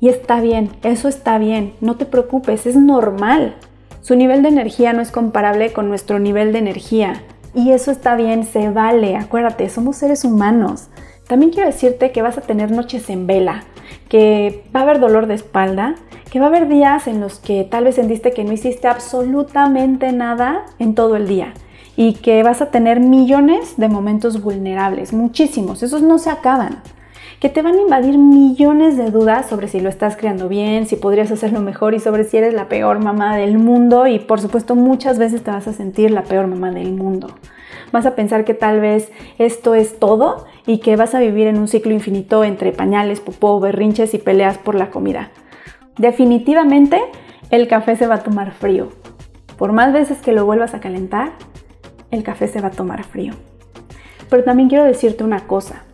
Y 0.00 0.08
está 0.08 0.40
bien, 0.40 0.70
eso 0.82 1.08
está 1.08 1.38
bien, 1.38 1.72
no 1.80 1.96
te 1.96 2.04
preocupes, 2.04 2.66
es 2.66 2.76
normal. 2.76 3.56
Su 4.02 4.14
nivel 4.14 4.42
de 4.42 4.50
energía 4.50 4.92
no 4.92 5.00
es 5.00 5.10
comparable 5.10 5.72
con 5.72 5.88
nuestro 5.88 6.18
nivel 6.18 6.52
de 6.52 6.58
energía. 6.58 7.22
Y 7.54 7.70
eso 7.70 7.90
está 7.90 8.14
bien, 8.16 8.44
se 8.44 8.68
vale, 8.68 9.16
acuérdate, 9.16 9.70
somos 9.70 9.96
seres 9.96 10.24
humanos. 10.24 10.88
También 11.26 11.50
quiero 11.50 11.66
decirte 11.66 12.12
que 12.12 12.20
vas 12.20 12.36
a 12.36 12.42
tener 12.42 12.70
noches 12.70 13.08
en 13.08 13.26
vela, 13.26 13.64
que 14.08 14.64
va 14.74 14.80
a 14.80 14.82
haber 14.84 15.00
dolor 15.00 15.26
de 15.26 15.34
espalda, 15.34 15.94
que 16.30 16.40
va 16.40 16.46
a 16.46 16.48
haber 16.48 16.68
días 16.68 17.06
en 17.06 17.20
los 17.20 17.38
que 17.38 17.64
tal 17.64 17.84
vez 17.84 17.96
sentiste 17.96 18.32
que 18.32 18.44
no 18.44 18.52
hiciste 18.52 18.88
absolutamente 18.88 20.12
nada 20.12 20.66
en 20.78 20.94
todo 20.94 21.16
el 21.16 21.26
día 21.26 21.54
y 21.96 22.14
que 22.14 22.42
vas 22.42 22.60
a 22.60 22.70
tener 22.70 23.00
millones 23.00 23.76
de 23.76 23.88
momentos 23.88 24.42
vulnerables, 24.42 25.12
muchísimos, 25.12 25.82
esos 25.82 26.02
no 26.02 26.18
se 26.18 26.30
acaban 26.30 26.82
que 27.40 27.48
te 27.50 27.62
van 27.62 27.76
a 27.76 27.82
invadir 27.82 28.16
millones 28.18 28.96
de 28.96 29.10
dudas 29.10 29.46
sobre 29.46 29.68
si 29.68 29.80
lo 29.80 29.88
estás 29.88 30.16
creando 30.16 30.48
bien, 30.48 30.86
si 30.86 30.96
podrías 30.96 31.30
hacerlo 31.30 31.60
mejor 31.60 31.94
y 31.94 32.00
sobre 32.00 32.24
si 32.24 32.38
eres 32.38 32.54
la 32.54 32.68
peor 32.68 32.98
mamá 32.98 33.36
del 33.36 33.58
mundo 33.58 34.06
y 34.06 34.18
por 34.18 34.40
supuesto 34.40 34.74
muchas 34.74 35.18
veces 35.18 35.42
te 35.42 35.50
vas 35.50 35.68
a 35.68 35.72
sentir 35.72 36.10
la 36.10 36.22
peor 36.22 36.46
mamá 36.46 36.70
del 36.70 36.92
mundo. 36.92 37.34
Vas 37.92 38.06
a 38.06 38.14
pensar 38.14 38.44
que 38.44 38.54
tal 38.54 38.80
vez 38.80 39.10
esto 39.38 39.74
es 39.74 39.98
todo 39.98 40.46
y 40.66 40.78
que 40.78 40.96
vas 40.96 41.14
a 41.14 41.20
vivir 41.20 41.46
en 41.46 41.58
un 41.58 41.68
ciclo 41.68 41.92
infinito 41.92 42.44
entre 42.44 42.72
pañales, 42.72 43.20
popó, 43.20 43.60
berrinches 43.60 44.14
y 44.14 44.18
peleas 44.18 44.58
por 44.58 44.74
la 44.74 44.90
comida. 44.90 45.30
Definitivamente 45.98 47.00
el 47.50 47.68
café 47.68 47.96
se 47.96 48.06
va 48.06 48.16
a 48.16 48.22
tomar 48.22 48.52
frío. 48.52 48.88
Por 49.56 49.72
más 49.72 49.92
veces 49.92 50.18
que 50.18 50.32
lo 50.32 50.44
vuelvas 50.44 50.74
a 50.74 50.80
calentar, 50.80 51.32
el 52.10 52.22
café 52.22 52.48
se 52.48 52.60
va 52.60 52.68
a 52.68 52.72
tomar 52.72 53.04
frío. 53.04 53.32
Pero 54.28 54.44
también 54.44 54.68
quiero 54.68 54.84
decirte 54.84 55.24
una 55.24 55.46
cosa. 55.46 55.84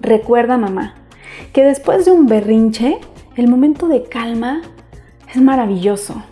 Recuerda, 0.00 0.58
mamá, 0.58 0.94
que 1.52 1.64
después 1.64 2.04
de 2.04 2.12
un 2.12 2.26
berrinche, 2.26 2.98
el 3.36 3.48
momento 3.48 3.88
de 3.88 4.04
calma 4.04 4.62
es 5.28 5.40
maravilloso. 5.40 6.22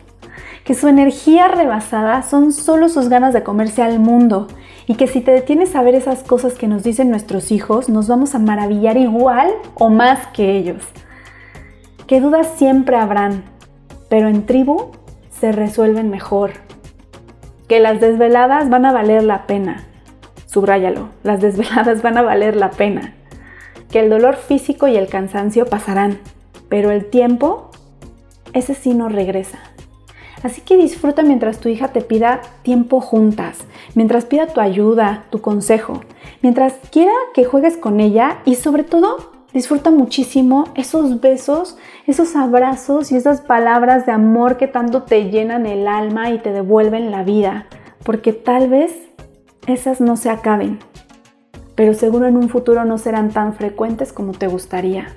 Que 0.65 0.75
su 0.75 0.87
energía 0.87 1.49
rebasada 1.49 2.23
son 2.23 2.53
solo 2.53 2.89
sus 2.89 3.09
ganas 3.09 3.33
de 3.33 3.43
comerse 3.43 3.83
al 3.83 3.99
mundo 3.99 4.47
y 4.93 4.97
que 4.97 5.07
si 5.07 5.23
te 5.23 5.31
detienes 5.31 5.75
a 5.75 5.81
ver 5.81 5.95
esas 5.95 6.23
cosas 6.23 6.53
que 6.53 6.69
nos 6.69 6.83
dicen 6.83 7.09
nuestros 7.09 7.51
hijos, 7.51 7.89
nos 7.89 8.09
vamos 8.09 8.35
a 8.35 8.39
maravillar 8.39 8.99
igual 8.99 9.51
o 9.73 9.89
más 9.89 10.27
que 10.35 10.55
ellos. 10.55 10.85
Que 12.07 12.21
dudas 12.21 12.47
siempre 12.57 12.97
habrán, 12.97 13.43
pero 14.11 14.29
en 14.29 14.45
tribu 14.45 14.91
se 15.31 15.51
resuelven 15.51 16.11
mejor. 16.11 16.51
Que 17.69 17.81
las 17.81 18.03
desveladas 18.03 18.69
van 18.69 18.85
a 18.85 18.93
valer 18.93 19.23
la 19.23 19.47
pena. 19.47 19.83
Subráyalo, 20.45 21.09
las 21.23 21.41
desveladas 21.41 22.03
van 22.03 22.19
a 22.19 22.23
valer 22.23 22.57
la 22.57 22.71
pena 22.71 23.15
que 23.91 24.01
el 24.01 24.11
dolor 24.11 24.37
físico 24.37 24.89
y 24.89 24.97
el 24.97 25.07
cansancio 25.07 25.67
pasarán, 25.67 26.19
pero 26.69 26.91
el 26.91 27.05
tiempo, 27.05 27.71
ese 28.55 28.75
sí 28.75 28.95
no 28.95 29.09
regresa. 29.09 29.59
Así 30.43 30.61
que 30.61 30.77
disfruta 30.77 31.23
mientras 31.23 31.59
tu 31.59 31.69
hija 31.69 31.89
te 31.89 32.01
pida 32.01 32.41
tiempo 32.63 33.01
juntas, 33.01 33.59
mientras 33.95 34.25
pida 34.25 34.47
tu 34.47 34.61
ayuda, 34.61 35.25
tu 35.31 35.41
consejo, 35.41 36.01
mientras 36.43 36.75
quiera 36.91 37.13
que 37.35 37.45
juegues 37.45 37.77
con 37.77 38.01
ella 38.01 38.39
y 38.45 38.57
sobre 38.57 38.83
todo 38.83 39.33
disfruta 39.53 39.91
muchísimo 39.91 40.65
esos 40.75 41.21
besos, 41.21 41.77
esos 42.07 42.35
abrazos 42.37 43.13
y 43.13 43.17
esas 43.17 43.41
palabras 43.41 44.07
de 44.07 44.13
amor 44.13 44.57
que 44.57 44.67
tanto 44.67 45.03
te 45.03 45.31
llenan 45.31 45.67
el 45.67 45.87
alma 45.87 46.31
y 46.31 46.39
te 46.39 46.53
devuelven 46.53 47.11
la 47.11 47.23
vida, 47.23 47.67
porque 48.03 48.33
tal 48.33 48.69
vez 48.69 48.95
esas 49.67 50.01
no 50.01 50.17
se 50.17 50.31
acaben 50.31 50.79
pero 51.75 51.95
seguro 51.95 52.27
en 52.27 52.37
un 52.37 52.49
futuro 52.49 52.85
no 52.85 52.99
serán 52.99 53.31
tan 53.31 53.55
frecuentes 53.55 54.13
como 54.13 54.33
te 54.33 54.47
gustaría. 54.47 55.09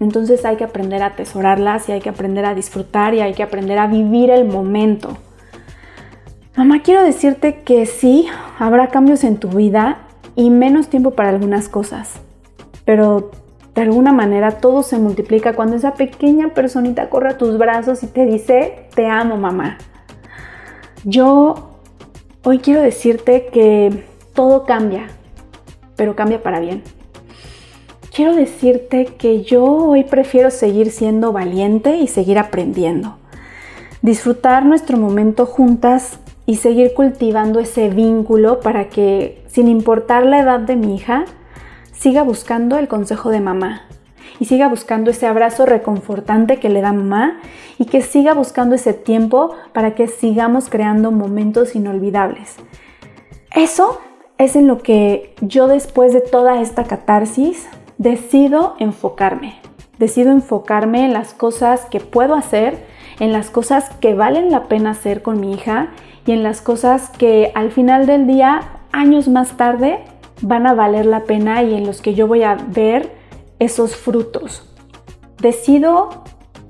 Entonces 0.00 0.44
hay 0.44 0.56
que 0.56 0.64
aprender 0.64 1.02
a 1.02 1.06
atesorarlas 1.06 1.88
y 1.88 1.92
hay 1.92 2.00
que 2.00 2.08
aprender 2.08 2.44
a 2.44 2.54
disfrutar 2.54 3.14
y 3.14 3.20
hay 3.20 3.34
que 3.34 3.42
aprender 3.42 3.78
a 3.78 3.86
vivir 3.86 4.30
el 4.30 4.44
momento. 4.44 5.16
Mamá, 6.56 6.80
quiero 6.82 7.02
decirte 7.02 7.62
que 7.62 7.86
sí, 7.86 8.26
habrá 8.58 8.88
cambios 8.88 9.24
en 9.24 9.36
tu 9.36 9.48
vida 9.48 9.98
y 10.34 10.50
menos 10.50 10.88
tiempo 10.88 11.10
para 11.10 11.28
algunas 11.30 11.68
cosas, 11.68 12.14
pero 12.84 13.30
de 13.74 13.82
alguna 13.82 14.12
manera 14.12 14.52
todo 14.52 14.82
se 14.82 14.98
multiplica 14.98 15.52
cuando 15.52 15.76
esa 15.76 15.94
pequeña 15.94 16.54
personita 16.54 17.10
corre 17.10 17.30
a 17.30 17.38
tus 17.38 17.58
brazos 17.58 18.02
y 18.02 18.06
te 18.06 18.24
dice, 18.24 18.88
te 18.94 19.06
amo 19.06 19.36
mamá. 19.36 19.76
Yo 21.04 21.72
hoy 22.42 22.58
quiero 22.58 22.80
decirte 22.80 23.48
que 23.52 24.06
todo 24.32 24.64
cambia, 24.64 25.08
pero 25.94 26.16
cambia 26.16 26.42
para 26.42 26.58
bien. 26.58 26.82
Quiero 28.16 28.34
decirte 28.34 29.04
que 29.18 29.42
yo 29.42 29.62
hoy 29.62 30.02
prefiero 30.02 30.50
seguir 30.50 30.90
siendo 30.90 31.32
valiente 31.32 31.96
y 31.96 32.06
seguir 32.06 32.38
aprendiendo. 32.38 33.18
Disfrutar 34.00 34.64
nuestro 34.64 34.96
momento 34.96 35.44
juntas 35.44 36.18
y 36.46 36.56
seguir 36.56 36.94
cultivando 36.94 37.60
ese 37.60 37.90
vínculo 37.90 38.60
para 38.60 38.88
que, 38.88 39.44
sin 39.48 39.68
importar 39.68 40.24
la 40.24 40.38
edad 40.38 40.60
de 40.60 40.76
mi 40.76 40.94
hija, 40.94 41.26
siga 41.92 42.22
buscando 42.22 42.78
el 42.78 42.88
consejo 42.88 43.28
de 43.28 43.40
mamá 43.40 43.82
y 44.40 44.46
siga 44.46 44.66
buscando 44.70 45.10
ese 45.10 45.26
abrazo 45.26 45.66
reconfortante 45.66 46.56
que 46.58 46.70
le 46.70 46.80
da 46.80 46.94
mamá 46.94 47.38
y 47.76 47.84
que 47.84 48.00
siga 48.00 48.32
buscando 48.32 48.76
ese 48.76 48.94
tiempo 48.94 49.54
para 49.74 49.94
que 49.94 50.08
sigamos 50.08 50.70
creando 50.70 51.12
momentos 51.12 51.74
inolvidables. 51.74 52.56
Eso 53.54 54.00
es 54.38 54.56
en 54.56 54.68
lo 54.68 54.78
que 54.78 55.34
yo 55.42 55.68
después 55.68 56.14
de 56.14 56.22
toda 56.22 56.62
esta 56.62 56.84
catarsis 56.84 57.68
decido 57.98 58.76
enfocarme. 58.78 59.60
Decido 59.98 60.30
enfocarme 60.32 61.04
en 61.04 61.12
las 61.12 61.32
cosas 61.32 61.86
que 61.86 62.00
puedo 62.00 62.34
hacer, 62.34 62.84
en 63.20 63.32
las 63.32 63.50
cosas 63.50 63.90
que 64.00 64.14
valen 64.14 64.50
la 64.50 64.64
pena 64.64 64.90
hacer 64.90 65.22
con 65.22 65.40
mi 65.40 65.52
hija 65.54 65.88
y 66.26 66.32
en 66.32 66.42
las 66.42 66.60
cosas 66.60 67.10
que 67.10 67.52
al 67.54 67.70
final 67.70 68.06
del 68.06 68.26
día, 68.26 68.60
años 68.92 69.28
más 69.28 69.56
tarde, 69.56 70.00
van 70.42 70.66
a 70.66 70.74
valer 70.74 71.06
la 71.06 71.24
pena 71.24 71.62
y 71.62 71.74
en 71.74 71.86
los 71.86 72.02
que 72.02 72.14
yo 72.14 72.26
voy 72.26 72.42
a 72.42 72.56
ver 72.68 73.12
esos 73.58 73.96
frutos. 73.96 74.68
Decido 75.40 76.24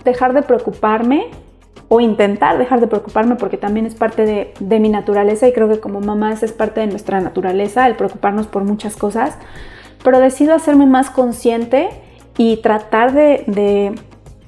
dejar 0.04 0.34
de 0.34 0.42
preocuparme 0.42 1.26
o 1.88 2.00
intentar 2.00 2.58
dejar 2.58 2.80
de 2.80 2.86
preocuparme 2.86 3.36
porque 3.36 3.56
también 3.56 3.86
es 3.86 3.94
parte 3.94 4.54
de, 4.60 4.80
mi 4.80 4.88
naturaleza 4.88 5.46
y 5.46 5.52
creo 5.52 5.68
que 5.68 5.80
como 5.80 6.00
mamás 6.00 6.42
es 6.42 6.52
parte 6.52 6.80
de 6.80 6.86
nuestra 6.88 7.20
naturaleza 7.20 7.86
el 7.86 7.96
preocuparnos 7.96 8.46
por 8.46 8.64
muchas 8.64 8.96
cosas, 8.96 9.38
pero 10.06 10.20
decido 10.20 10.54
hacerme 10.54 10.86
más 10.86 11.10
consciente 11.10 11.88
y 12.38 12.58
tratar 12.58 13.12
de, 13.12 13.92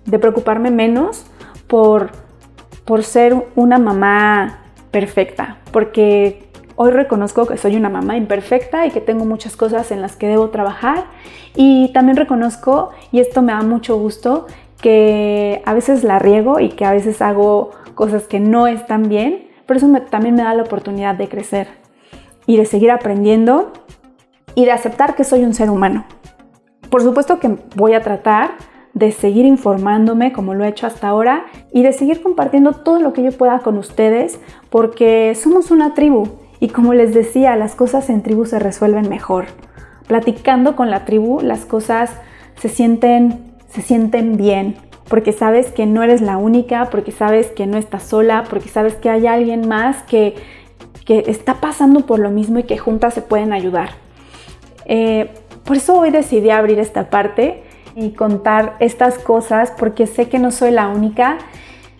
preocuparme 0.08 0.70
menos 0.70 1.26
por, 1.66 2.12
ser 3.02 3.34
una 3.56 3.78
mamá 3.78 4.60
perfecta, 4.92 5.58
porque 5.72 6.48
hoy 6.76 6.92
reconozco 6.92 7.44
que 7.44 7.56
soy 7.56 7.74
una 7.74 7.88
mamá 7.88 8.16
imperfecta 8.16 8.86
y 8.86 8.92
que 8.92 9.00
tengo 9.00 9.24
muchas 9.24 9.56
cosas 9.56 9.90
en 9.90 10.00
las 10.00 10.14
que 10.14 10.28
debo 10.28 10.50
trabajar. 10.50 11.06
Y 11.56 11.90
también 11.92 12.16
reconozco, 12.16 12.90
y 13.10 13.18
esto 13.18 13.42
me 13.42 13.50
da 13.50 13.62
mucho 13.62 13.98
gusto, 13.98 14.46
que 14.80 15.60
a 15.66 15.74
veces 15.74 16.04
la 16.04 16.20
riego 16.20 16.60
y 16.60 16.68
que 16.68 16.84
a 16.84 16.92
veces 16.92 17.20
hago 17.20 17.72
cosas 17.96 18.28
que 18.28 18.38
no 18.38 18.68
están 18.68 19.08
bien, 19.08 19.48
pero 19.66 19.78
eso 19.78 19.88
también 20.08 20.36
me 20.36 20.44
da 20.44 20.54
la 20.54 20.62
oportunidad 20.62 21.16
de 21.16 21.28
crecer 21.28 21.66
y 22.46 22.58
de 22.58 22.64
seguir 22.64 22.92
aprendiendo 22.92 23.72
y 24.54 24.64
de 24.64 24.72
aceptar 24.72 25.14
que 25.14 25.24
soy 25.24 25.44
un 25.44 25.54
ser 25.54 25.70
humano. 25.70 26.04
Por 26.90 27.02
supuesto 27.02 27.38
que 27.38 27.56
voy 27.76 27.94
a 27.94 28.02
tratar 28.02 28.52
de 28.94 29.12
seguir 29.12 29.44
informándome 29.44 30.32
como 30.32 30.54
lo 30.54 30.64
he 30.64 30.68
hecho 30.68 30.86
hasta 30.86 31.08
ahora 31.08 31.44
y 31.72 31.82
de 31.82 31.92
seguir 31.92 32.22
compartiendo 32.22 32.72
todo 32.72 32.98
lo 33.00 33.12
que 33.12 33.22
yo 33.22 33.32
pueda 33.32 33.60
con 33.60 33.78
ustedes 33.78 34.40
porque 34.70 35.34
somos 35.34 35.70
una 35.70 35.94
tribu 35.94 36.28
y 36.60 36.68
como 36.68 36.94
les 36.94 37.14
decía, 37.14 37.54
las 37.56 37.74
cosas 37.74 38.10
en 38.10 38.22
tribu 38.22 38.46
se 38.46 38.58
resuelven 38.58 39.08
mejor. 39.08 39.46
Platicando 40.06 40.74
con 40.74 40.90
la 40.90 41.04
tribu, 41.04 41.40
las 41.40 41.64
cosas 41.64 42.10
se 42.56 42.68
sienten 42.68 43.48
se 43.68 43.82
sienten 43.82 44.36
bien, 44.36 44.76
porque 45.08 45.32
sabes 45.32 45.70
que 45.70 45.86
no 45.86 46.02
eres 46.02 46.20
la 46.20 46.36
única, 46.36 46.86
porque 46.90 47.12
sabes 47.12 47.48
que 47.48 47.66
no 47.66 47.76
estás 47.76 48.02
sola, 48.02 48.44
porque 48.48 48.68
sabes 48.68 48.94
que 48.94 49.10
hay 49.10 49.26
alguien 49.26 49.68
más 49.68 50.02
que, 50.02 50.34
está 51.08 51.54
pasando 51.54 52.04
por 52.04 52.18
lo 52.18 52.28
mismo 52.28 52.58
y 52.58 52.64
que 52.64 52.76
juntas 52.76 53.14
se 53.14 53.22
pueden 53.22 53.54
ayudar. 53.54 53.90
Eh, 54.88 55.30
por 55.64 55.76
eso 55.76 55.98
hoy 55.98 56.10
decidí 56.10 56.50
abrir 56.50 56.78
esta 56.78 57.10
parte 57.10 57.62
y 57.94 58.10
contar 58.10 58.76
estas 58.80 59.18
cosas 59.18 59.72
porque 59.78 60.06
sé 60.06 60.28
que 60.28 60.38
no 60.38 60.50
soy 60.50 60.70
la 60.70 60.88
única 60.88 61.38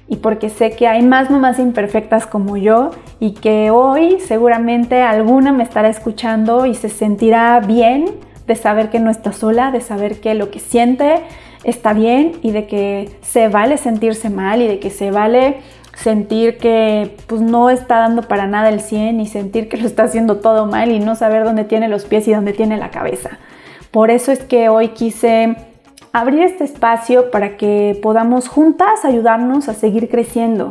y 0.09 0.17
porque 0.17 0.49
sé 0.49 0.71
que 0.71 0.89
hay 0.89 1.03
más 1.03 1.31
mamás 1.31 1.59
imperfectas 1.59 2.27
como 2.27 2.57
yo 2.57 2.93
y 3.21 3.33
que 3.33 3.71
hoy 3.71 4.19
seguramente 4.21 5.03
alguna 5.03 5.53
me 5.53 5.63
estará 5.63 5.89
escuchando 5.89 6.67
y 6.67 6.75
se 6.75 6.89
sentirá 6.89 7.61
bien 7.61 8.07
de 8.47 8.57
saber 8.57 8.89
que 8.89 9.01
no 9.01 9.11
está 9.11 9.33
sola, 9.33 9.71
de 9.71 9.83
saber 9.83 10.21
que 10.21 10.35
lo 10.35 10.51
que 10.51 10.61
siente 10.61 11.21
está 11.65 11.93
bien 11.93 12.33
y 12.43 12.53
de 12.53 12.67
que 12.67 13.11
se 13.21 13.49
vale 13.49 13.77
sentirse 13.77 14.31
mal 14.31 14.63
y 14.63 14.67
de 14.67 14.79
que 14.79 14.89
se 14.89 15.11
vale 15.11 15.59
sentir 15.99 16.59
que 16.59 17.17
pues 17.27 17.41
no 17.41 17.71
está 17.71 17.99
dando 17.99 18.23
para 18.23 18.47
nada 18.47 18.69
el 18.69 18.81
100 18.81 19.21
y 19.21 19.27
sentir 19.27 19.69
que 19.69 19.77
lo 19.77 19.87
está 19.87 20.05
haciendo 20.05 20.37
todo 20.39 20.67
mal 20.67 20.93
y 20.93 21.01
no 21.01 21.17
saber 21.17 21.45
dónde 21.45 21.65
tiene 21.65 21.89
los 21.89 22.05
pies 22.05 22.29
y 22.29 22.33
dónde 22.33 22.53
tiene 22.53 22.77
la 22.77 22.91
cabeza. 22.91 23.39
Por 23.91 24.11
eso 24.11 24.31
es 24.31 24.45
que 24.45 24.69
hoy 24.69 24.89
quise 24.89 25.57
abrir 26.13 26.43
este 26.43 26.65
espacio 26.65 27.31
para 27.31 27.57
que 27.57 27.99
podamos 28.01 28.49
juntas 28.49 29.05
ayudarnos 29.05 29.69
a 29.69 29.75
seguir 29.75 30.09
creciendo. 30.09 30.71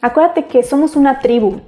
Acuérdate 0.00 0.46
que 0.46 0.64
somos 0.64 0.96
una 0.96 1.20
tribu 1.20 1.60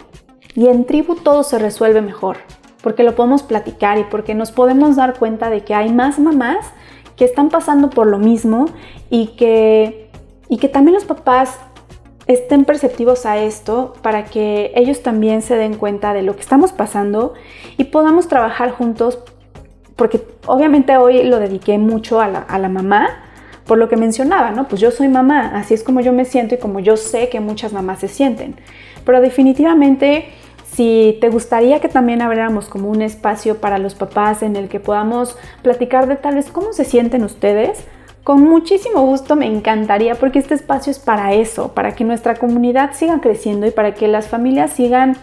y 0.56 0.66
en 0.66 0.84
tribu 0.84 1.14
todo 1.14 1.44
se 1.44 1.60
resuelve 1.60 2.00
mejor, 2.00 2.38
porque 2.82 3.04
lo 3.04 3.14
podemos 3.14 3.44
platicar 3.44 3.98
y 3.98 4.04
porque 4.04 4.34
nos 4.34 4.50
podemos 4.50 4.96
dar 4.96 5.16
cuenta 5.16 5.48
de 5.48 5.62
que 5.62 5.74
hay 5.74 5.92
más 5.92 6.18
mamás 6.18 6.66
que 7.16 7.24
están 7.24 7.50
pasando 7.50 7.90
por 7.90 8.08
lo 8.08 8.18
mismo 8.18 8.66
y 9.10 9.28
que, 9.36 10.10
y 10.48 10.58
que 10.58 10.68
también 10.68 10.94
los 10.94 11.04
papás 11.04 11.56
estén 12.34 12.64
perceptivos 12.64 13.26
a 13.26 13.38
esto 13.38 13.92
para 14.02 14.24
que 14.24 14.72
ellos 14.76 15.02
también 15.02 15.42
se 15.42 15.56
den 15.56 15.74
cuenta 15.74 16.14
de 16.14 16.22
lo 16.22 16.36
que 16.36 16.42
estamos 16.42 16.72
pasando 16.72 17.34
y 17.76 17.84
podamos 17.84 18.28
trabajar 18.28 18.70
juntos, 18.70 19.18
porque 19.96 20.22
obviamente 20.46 20.96
hoy 20.96 21.24
lo 21.24 21.40
dediqué 21.40 21.78
mucho 21.78 22.20
a 22.20 22.28
la, 22.28 22.38
a 22.38 22.58
la 22.58 22.68
mamá, 22.68 23.08
por 23.66 23.78
lo 23.78 23.88
que 23.88 23.96
mencionaba, 23.96 24.52
¿no? 24.52 24.68
Pues 24.68 24.80
yo 24.80 24.90
soy 24.90 25.08
mamá, 25.08 25.52
así 25.54 25.74
es 25.74 25.82
como 25.82 26.00
yo 26.00 26.12
me 26.12 26.24
siento 26.24 26.54
y 26.54 26.58
como 26.58 26.80
yo 26.80 26.96
sé 26.96 27.28
que 27.28 27.40
muchas 27.40 27.72
mamás 27.72 27.98
se 27.98 28.08
sienten. 28.08 28.56
Pero 29.04 29.20
definitivamente, 29.20 30.26
si 30.72 31.18
te 31.20 31.28
gustaría 31.30 31.80
que 31.80 31.88
también 31.88 32.22
abriéramos 32.22 32.68
como 32.68 32.88
un 32.88 33.02
espacio 33.02 33.60
para 33.60 33.78
los 33.78 33.94
papás 33.94 34.42
en 34.42 34.54
el 34.54 34.68
que 34.68 34.78
podamos 34.78 35.36
platicar 35.62 36.06
de 36.06 36.16
tal 36.16 36.36
vez 36.36 36.50
cómo 36.50 36.72
se 36.72 36.84
sienten 36.84 37.24
ustedes, 37.24 37.84
con 38.24 38.42
muchísimo 38.42 39.02
gusto 39.06 39.36
me 39.36 39.46
encantaría 39.46 40.14
porque 40.14 40.38
este 40.38 40.54
espacio 40.54 40.90
es 40.90 40.98
para 40.98 41.32
eso, 41.32 41.74
para 41.74 41.94
que 41.94 42.04
nuestra 42.04 42.36
comunidad 42.36 42.92
siga 42.92 43.20
creciendo 43.20 43.66
y 43.66 43.70
para 43.70 43.94
que 43.94 44.08
las 44.08 44.28
familias 44.28 44.72
sigan 44.72 45.16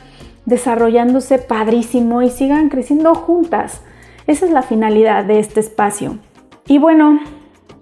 desarrollándose 0.46 1.38
padrísimo 1.38 2.22
y 2.22 2.30
sigan 2.30 2.70
creciendo 2.70 3.14
juntas. 3.16 3.82
Esa 4.26 4.46
es 4.46 4.52
la 4.52 4.62
finalidad 4.62 5.26
de 5.26 5.40
este 5.40 5.60
espacio. 5.60 6.20
Y 6.68 6.80
bueno, 6.80 7.20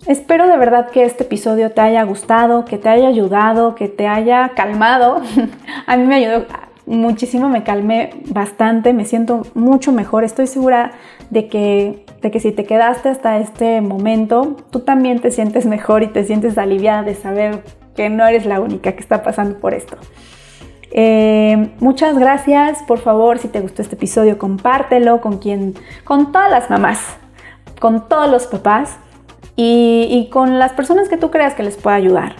Espero 0.08 0.48
de 0.48 0.56
verdad 0.56 0.92
que 0.92 1.04
este 1.04 1.24
episodio 1.24 1.72
te 1.72 1.82
haya 1.82 2.04
gustado, 2.04 2.64
que 2.64 2.78
te 2.78 2.90
haya 2.90 3.08
ayudado, 3.08 3.74
que 3.74 3.88
te 3.88 4.08
haya 4.08 4.50
calmado. 4.50 5.20
A 5.88 5.98
mí 5.98 6.04
me 6.04 6.16
ayudó 6.16 6.46
muchísimo, 6.86 7.50
me 7.50 7.64
calmé 7.64 8.12
bastante, 8.28 8.94
me 8.94 9.06
siento 9.06 9.44
mucho 9.54 9.92
mejor. 9.92 10.24
Estoy 10.24 10.48
segura 10.48 10.92
de 11.30 11.48
que, 11.48 12.06
de 12.22 12.32
que 12.32 12.40
si 12.40 12.52
te 12.52 12.66
quedaste 12.66 13.10
hasta 13.10 13.40
este 13.40 13.82
momento, 13.82 14.58
tú 14.70 14.82
también 14.82 15.20
te 15.20 15.32
sientes 15.32 15.66
mejor 15.66 16.04
y 16.04 16.08
te 16.08 16.24
sientes 16.24 16.58
aliviada 16.58 17.04
de 17.04 17.16
saber 17.16 17.64
que 17.96 18.10
no 18.10 18.26
eres 18.28 18.46
la 18.46 18.60
única 18.60 18.92
que 18.92 19.00
está 19.00 19.24
pasando 19.24 19.58
por 19.60 19.74
esto. 19.74 19.98
Eh, 20.92 21.72
muchas 21.80 22.18
gracias, 22.18 22.82
por 22.84 23.00
favor, 23.00 23.38
si 23.40 23.48
te 23.48 23.60
gustó 23.60 23.82
este 23.82 23.96
episodio, 23.96 24.38
compártelo 24.38 25.20
con 25.20 25.40
quien, 25.40 25.74
con 26.06 26.32
todas 26.32 26.50
las 26.50 26.70
mamás, 26.70 27.18
con 27.82 28.08
todos 28.08 28.30
los 28.30 28.48
papás 28.48 28.98
y, 29.58 30.30
con 30.32 30.60
las 30.60 30.74
personas 30.74 31.10
que 31.10 31.18
tú 31.18 31.32
creas 31.32 31.54
que 31.54 31.64
les 31.64 31.76
pueda 31.78 31.96
ayudar. 31.96 32.36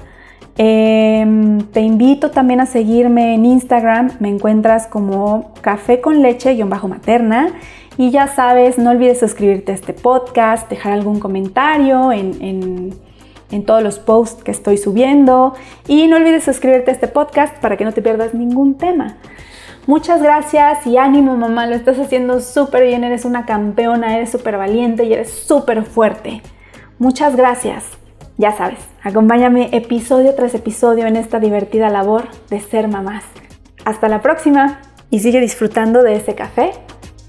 Em, 0.58 1.60
te 1.60 1.82
invito 1.82 2.32
también 2.32 2.62
a 2.62 2.66
seguirme 2.66 3.34
en 3.34 3.46
Instagram, 3.46 4.12
me 4.20 4.30
encuentras 4.30 4.88
como 4.88 5.54
café 5.62 6.00
con 6.00 6.22
leche-materna 6.22 7.50
y 7.98 8.12
ya 8.12 8.28
sabes, 8.28 8.78
no 8.78 8.92
olvides 8.92 9.20
suscribirte 9.20 9.74
a 9.74 9.76
este 9.76 9.94
podcast, 9.94 10.70
dejar 10.70 10.94
algún 10.94 11.20
comentario 11.20 12.12
en, 12.14 12.94
en 13.52 13.66
todos 13.66 13.84
los 13.84 14.00
posts 14.00 14.44
que 14.44 14.52
estoy 14.52 14.78
subiendo 14.78 15.54
y 15.88 16.08
no 16.08 16.18
olvides 16.18 16.44
suscribirte 16.44 16.92
a 16.92 16.94
este 16.94 17.08
podcast 17.08 17.58
para 17.60 17.78
que 17.78 17.86
no 17.86 17.92
te 17.92 18.02
pierdas 18.02 18.34
ningún 18.34 18.76
tema. 18.76 19.18
Muchas 19.88 20.22
gracias 20.22 20.88
y 20.88 20.98
ánimo 20.98 21.38
mamá, 21.38 21.68
lo 21.68 21.76
estás 21.76 22.00
haciendo 22.00 22.42
súper 22.42 22.86
bien, 22.86 23.04
eres 23.04 23.24
una 23.24 23.46
campeona, 23.46 24.16
eres 24.18 24.32
súper 24.32 24.58
valiente 24.58 25.04
y 25.04 25.14
eres 25.14 25.30
súper 25.30 25.84
fuerte. 25.84 26.42
Muchas 26.98 27.36
gracias. 27.36 28.05
Ya 28.38 28.52
sabes, 28.52 28.80
acompáñame 29.02 29.70
episodio 29.72 30.36
tras 30.36 30.54
episodio 30.56 31.08
en 31.08 31.16
esta 31.16 31.40
divertida 31.40 31.90
labor 31.90 32.28
de 32.50 32.60
ser 32.60 32.90
mamás. 32.90 33.24
Hasta 33.86 34.10
la 34.10 34.22
próxima 34.22 34.82
y 35.10 35.20
sigue 35.20 35.40
disfrutando 35.40 36.04
de 36.04 36.18
ese 36.18 36.36
café 36.36 36.72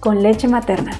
con 0.00 0.20
leche 0.24 0.48
materna. 0.48 0.98